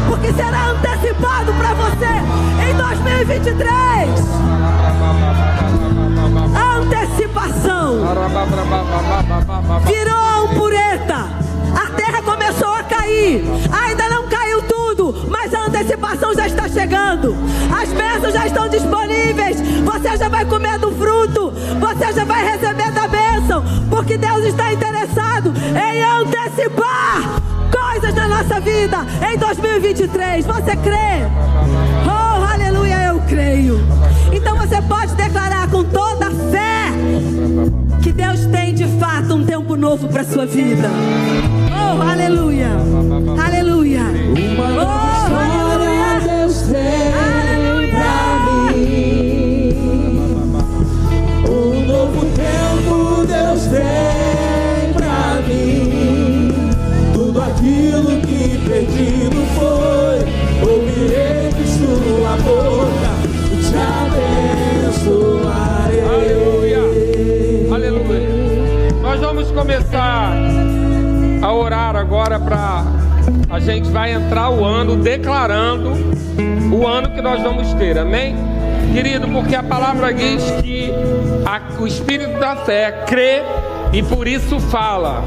[0.08, 2.06] porque será antecipado para você
[2.68, 3.64] em 2023.
[6.76, 8.00] Antecipação.
[9.86, 11.28] Virou a ampureta,
[11.74, 17.36] a terra começou a cair, ainda não caiu tudo, mas a antecipação já está chegando,
[17.74, 22.90] as bênçãos já estão disponíveis, você já vai comer do fruto, você já vai receber
[22.92, 27.43] da bênção, porque Deus está interessado em antecipar
[28.05, 28.98] coisas na nossa vida
[29.32, 30.44] em 2023.
[30.44, 31.24] Você crê?
[32.05, 33.80] Oh, aleluia, eu creio.
[34.32, 36.92] Então você pode declarar com toda a fé
[38.02, 40.88] que Deus tem de fato um tempo novo para sua vida.
[41.72, 42.68] Oh, aleluia.
[43.42, 44.02] Aleluia.
[44.02, 49.74] Uma nova Oh, história Deus tem pra mim.
[51.48, 54.24] Um novo tempo Deus tem
[58.68, 60.18] perdido foi,
[60.68, 63.11] ouvirei sua boca
[63.53, 63.74] e te
[64.95, 66.01] abençoarei.
[66.03, 67.74] Aleluia.
[67.74, 68.28] Aleluia.
[69.03, 70.32] Nós vamos começar
[71.42, 72.84] a orar agora para
[73.51, 75.92] a gente vai entrar o ano declarando
[76.72, 77.99] o ano que nós vamos ter.
[77.99, 78.34] Amém?
[78.92, 80.92] Querido, porque a palavra diz que
[81.45, 83.42] a- o espírito da fé crê
[83.92, 85.22] e por isso fala.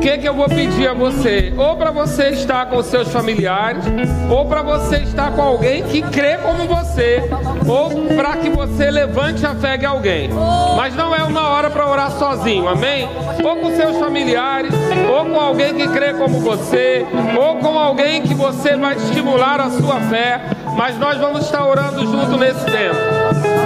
[0.00, 1.52] Que que eu vou pedir a você?
[1.56, 3.84] Ou para você estar com seus familiares,
[4.30, 7.22] ou para você estar com alguém que crê como você,
[7.68, 10.30] ou para que você levante a fé de alguém.
[10.76, 13.08] Mas não é uma hora para orar sozinho, amém?
[13.44, 14.72] Ou com seus familiares,
[15.08, 17.06] ou com alguém que crê como você,
[17.38, 20.40] ou com alguém que você vai estimular a sua fé.
[20.76, 22.96] Mas nós vamos estar orando junto nesse tempo.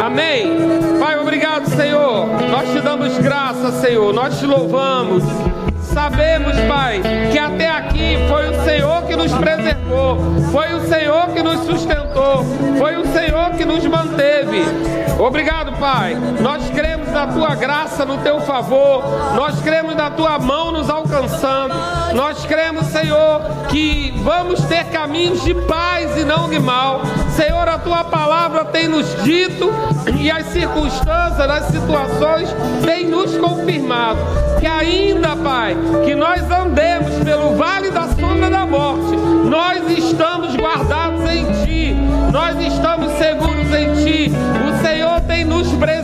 [0.04, 0.98] Amém?
[0.98, 2.26] Pai, obrigado, Senhor.
[2.50, 4.12] Nós te damos graça, Senhor.
[4.12, 5.22] Nós te louvamos.
[6.34, 7.93] Sabemos, Pai, que até aqui
[8.28, 10.18] foi o Senhor que nos preservou,
[10.50, 12.44] foi o Senhor que nos sustentou,
[12.78, 14.64] foi o Senhor que nos manteve.
[15.18, 16.16] Obrigado, Pai.
[16.40, 19.04] Nós cremos na tua graça, no teu favor,
[19.34, 21.74] nós cremos na tua mão nos alcançando,
[22.14, 27.02] nós cremos, Senhor, que vamos ter caminhos de paz e não de mal.
[27.30, 29.72] Senhor, a tua palavra tem nos dito
[30.18, 32.48] e as circunstâncias, as situações
[32.84, 34.18] têm nos confirmado
[34.64, 39.16] que ainda, Pai, que nós andemos pelo vale da sombra da morte,
[39.48, 41.96] nós estamos guardados em Ti,
[42.32, 44.32] nós estamos seguros em Ti.
[44.68, 46.03] O Senhor tem nos preservado,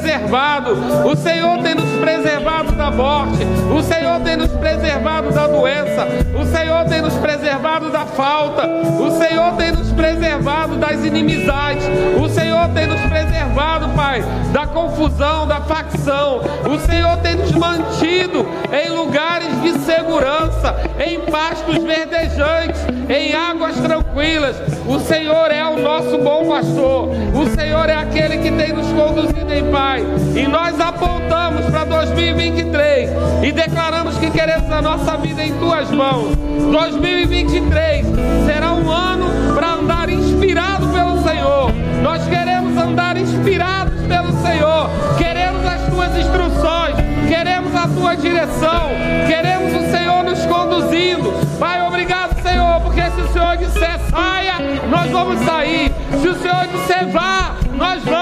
[1.04, 3.38] o Senhor tem nos preservado da morte,
[3.72, 6.06] o Senhor tem nos preservado da doença,
[6.38, 11.84] o Senhor tem nos preservado da falta, o Senhor tem nos preservado das inimizades,
[12.20, 18.46] o Senhor tem nos preservado, Pai, da confusão, da facção, o Senhor tem nos mantido
[18.72, 24.56] em lugares de segurança, em pastos verdejantes, em águas tranquilas.
[24.86, 29.52] O Senhor é o nosso bom pastor, o Senhor é aquele que tem nos conduzido
[29.52, 29.99] em paz.
[30.34, 33.10] E nós apontamos para 2023
[33.42, 36.36] e declaramos que queremos a nossa vida em tuas mãos.
[36.70, 38.06] 2023
[38.46, 41.72] será um ano para andar inspirado pelo Senhor.
[42.02, 44.90] Nós queremos andar inspirados pelo Senhor.
[45.18, 46.96] Queremos as tuas instruções,
[47.28, 48.90] queremos a tua direção,
[49.26, 51.32] queremos o Senhor nos conduzindo.
[51.58, 54.54] Pai, obrigado, Senhor, porque se o Senhor disser saia,
[54.88, 55.92] nós vamos sair.
[56.20, 58.19] Se o Senhor disser vá, nós vamos.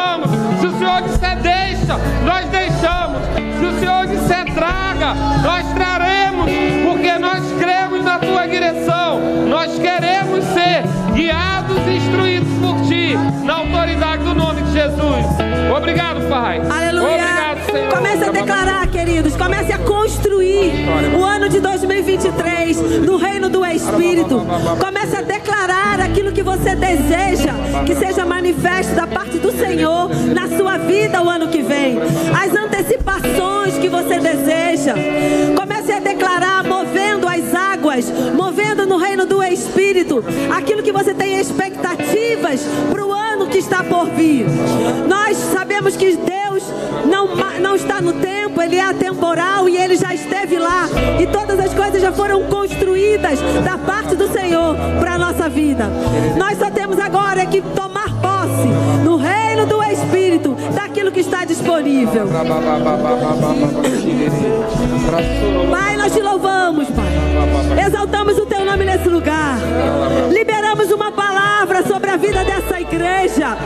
[2.25, 3.23] Nós deixamos.
[3.59, 6.51] Se o Senhor disser traga, nós traremos,
[6.85, 9.21] porque nós cremos na tua direção.
[9.49, 10.83] Nós queremos ser
[11.15, 15.27] guiados e instruídos por ti, na autoridade do nome de Jesus.
[15.77, 16.61] Obrigado, Pai.
[16.71, 17.15] Aleluia.
[17.15, 17.48] Obrigado.
[17.91, 19.37] Comece a declarar, queridos.
[19.37, 20.73] Comece a construir
[21.19, 24.47] o ano de 2023 no reino do Espírito.
[24.81, 27.55] Comece a declarar aquilo que você deseja
[27.85, 31.99] que seja manifesto da parte do Senhor na sua vida o ano que vem.
[32.33, 34.95] As antecipações que você deseja.
[35.57, 40.25] Comece a declarar movendo as águas, movendo no reino do Espírito
[40.55, 44.47] aquilo que você tem expectativas para o ano que está por vir.
[45.07, 46.07] Nós sabemos que
[47.19, 50.89] não, não está no tempo, Ele é atemporal e Ele já esteve lá.
[51.19, 55.91] E todas as coisas já foram construídas da parte do Senhor para a nossa vida.
[56.37, 58.69] Nós só temos agora que tomar posse
[59.05, 62.29] no reino do Espírito daquilo que está disponível.
[65.71, 67.85] Pai, nós te louvamos, Pai.
[67.87, 69.59] Exaltamos o teu nome nesse lugar.
[70.31, 73.57] Liberamos uma palavra sobre a vida dessa igreja,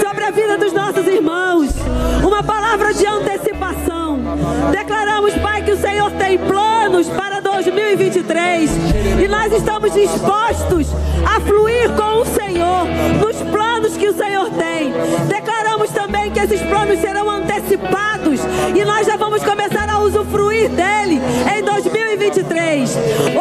[0.00, 1.83] sobre a vida dos nossos irmãos.
[2.24, 4.20] Uma palavra de antecipação.
[4.70, 8.70] Declaramos, Pai, que o Senhor tem planos para 2023
[9.22, 10.88] e nós estamos dispostos
[11.24, 12.86] a fluir com o Senhor
[13.20, 14.92] nos planos que o Senhor tem.
[15.28, 18.40] Declaramos também que esses planos serão antecipados
[18.74, 21.20] e nós já vamos começar a usufruir dele
[21.56, 22.90] em 2023.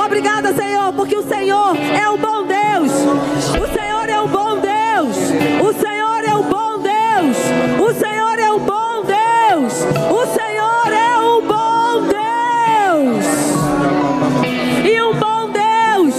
[0.05, 2.91] Obrigada, Senhor, porque o Senhor é um bom Deus.
[3.61, 5.17] O Senhor é um bom Deus.
[5.61, 7.37] O Senhor é um bom Deus.
[7.79, 8.72] O Senhor é um bom
[9.63, 9.73] Deus.
[10.11, 13.25] O Senhor é um bom Deus.
[14.85, 16.15] E um bom Deus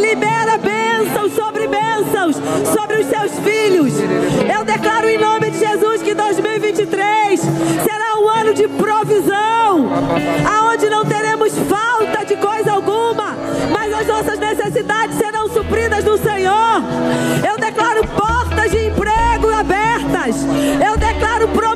[0.00, 2.36] libera bênçãos sobre bênçãos
[2.72, 3.92] sobre os seus filhos.
[4.52, 9.88] Eu declaro em nome de Jesus que 2023 será um ano de provisão,
[10.44, 13.36] aonde não teremos falta de coisa alguma,
[13.70, 16.82] mas as nossas necessidades serão supridas no Senhor.
[17.48, 20.36] Eu declaro portas de emprego abertas.
[20.84, 21.73] Eu declaro promoções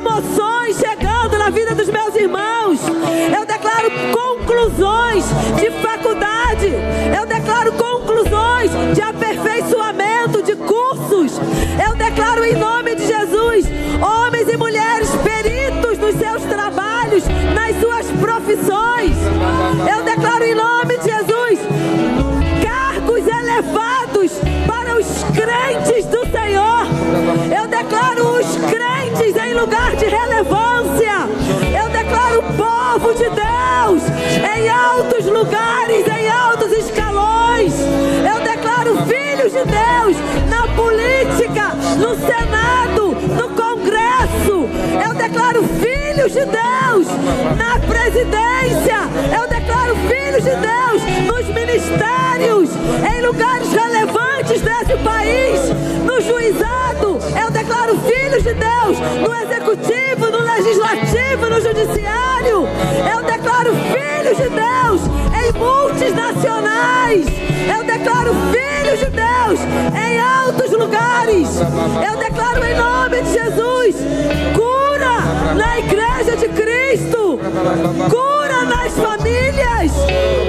[4.79, 5.25] conclusões
[5.59, 6.73] de faculdade.
[7.15, 11.39] Eu declaro conclusões de aperfeiçoamento de cursos.
[11.85, 13.65] Eu declaro em nome de Jesus,
[14.01, 17.23] homens e mulheres peritos nos seus trabalhos,
[17.53, 19.15] nas suas profissões.
[19.93, 21.59] Eu declaro em nome de Jesus,
[22.63, 24.31] cargos elevados
[24.65, 26.87] para os crentes do Senhor.
[27.53, 30.98] Eu declaro os crentes em lugar de relevância.
[33.89, 34.03] Deus
[34.55, 37.73] em altos lugares, em altos escalões.
[38.23, 40.15] Eu declaro filhos de Deus
[40.47, 42.48] na política, no Senado,
[46.19, 47.07] filhos de Deus
[47.57, 48.97] na presidência.
[49.33, 52.69] Eu declaro filhos de Deus nos ministérios,
[53.09, 55.61] em lugares relevantes desse país,
[56.03, 57.19] no juizado.
[57.41, 62.67] Eu declaro filhos de Deus no executivo, no legislativo, no judiciário.
[63.09, 65.01] Eu declaro filhos de Deus
[65.39, 67.25] em multinacionais.
[67.73, 69.59] Eu declaro filhos de Deus
[69.95, 71.47] em altos lugares.
[72.05, 72.28] Eu declaro
[78.09, 79.91] cura nas famílias,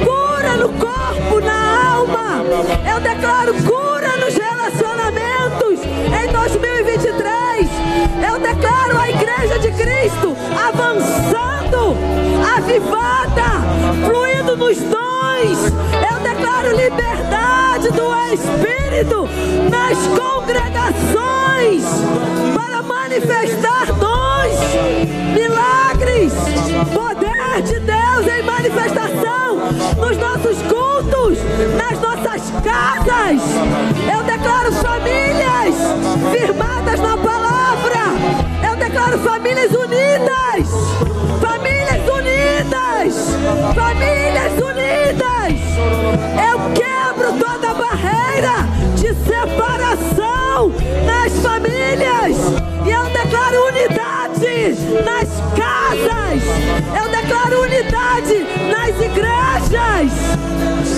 [0.05, 2.45] cura no corpo, na alma.
[2.91, 7.69] Eu declaro cura nos relacionamentos em 2023.
[8.29, 10.37] Eu declaro a igreja de Cristo
[10.69, 11.97] avançando,
[12.57, 13.63] avivada,
[14.07, 15.73] fluindo nos dons.
[16.11, 19.29] Eu declaro liberdade do Espírito
[19.71, 21.85] nas congregações
[22.55, 24.59] para manifestar dons,
[25.35, 25.80] milagres,
[26.95, 29.57] poder de Deus em manifestação
[29.99, 31.39] nos nossos cultos,
[31.77, 33.43] nas nossas casas.
[34.11, 35.75] Eu declaro famílias
[36.33, 38.01] firmadas na palavra.
[38.67, 40.69] Eu declaro famílias unidas.
[41.41, 43.15] Famílias unidas.
[43.75, 45.61] Famílias unidas.
[46.49, 50.73] Eu quebro toda barreira de separação
[51.05, 52.37] nas famílias.
[52.87, 53.10] E eu
[54.91, 56.43] nas casas.
[56.97, 60.13] Eu declaro unidade nas igrejas.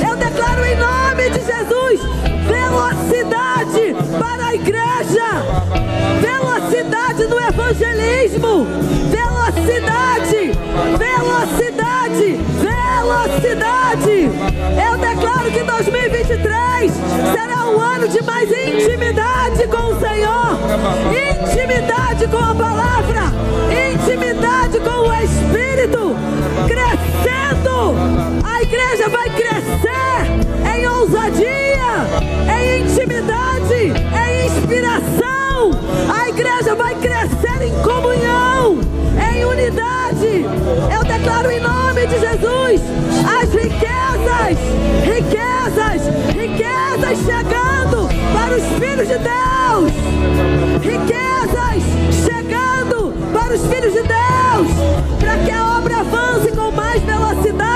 [0.07, 5.29] Eu declaro em nome de Jesus velocidade para a igreja.
[6.21, 8.67] Velocidade no evangelismo.
[9.11, 10.53] Velocidade.
[10.99, 12.41] Velocidade.
[12.61, 14.31] Velocidade.
[14.87, 16.93] Eu declaro que 2023
[17.33, 20.59] será um ano de mais intimidade com o Senhor.
[21.43, 23.33] Intimidade com a palavra.
[30.75, 32.07] em ousadia,
[32.59, 35.71] em intimidade, em inspiração.
[36.15, 38.79] A igreja vai crescer em comunhão,
[39.33, 40.45] em unidade.
[40.95, 42.81] Eu declaro em nome de Jesus
[43.27, 44.59] as riquezas,
[45.05, 46.03] riquezas,
[46.35, 49.93] riquezas chegando para os filhos de Deus.
[50.83, 51.83] Riquezas
[52.25, 54.69] chegando para os filhos de Deus,
[55.19, 57.72] para que a obra avance com mais velocidade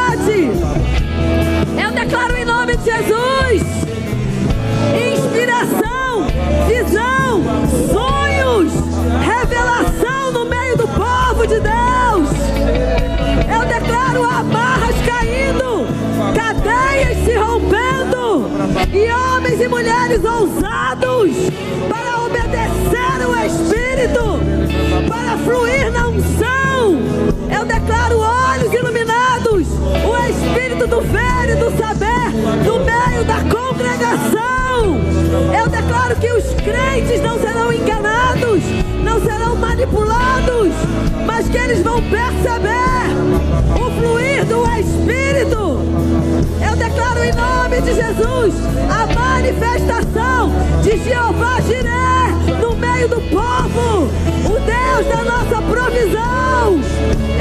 [47.26, 48.54] em nome de Jesus
[48.88, 52.28] a manifestação de Jeová Jiré
[52.60, 54.08] no meio do povo,
[54.44, 56.80] o Deus da nossa provisão.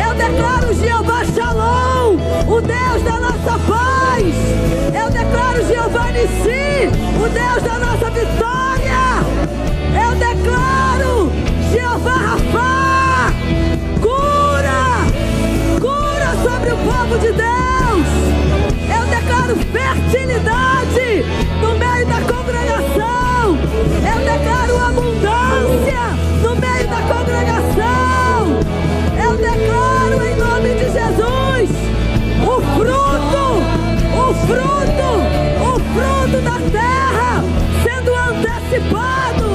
[0.04, 2.16] Eu declaro Jeová Shalom,
[2.48, 4.36] o Deus da nossa paz.
[4.94, 6.90] Eu declaro Jeová Nissi,
[7.24, 9.22] o Deus da nossa vitória.
[10.04, 11.32] Eu declaro
[11.72, 13.32] Jeová Rafá,
[14.02, 15.06] cura,
[15.80, 17.66] cura sobre o povo de Deus.
[19.26, 21.26] Declaro fertilidade
[21.60, 23.58] no meio da congregação.
[24.06, 28.60] Eu declaro abundância no meio da congregação.
[29.20, 31.72] Eu declaro em nome de Jesus
[32.44, 33.46] o fruto,
[34.14, 35.10] o fruto,
[35.60, 37.44] o fruto da terra
[37.84, 39.50] sendo antecipado.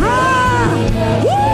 [0.00, 0.68] Ah!
[1.24, 1.53] Uh!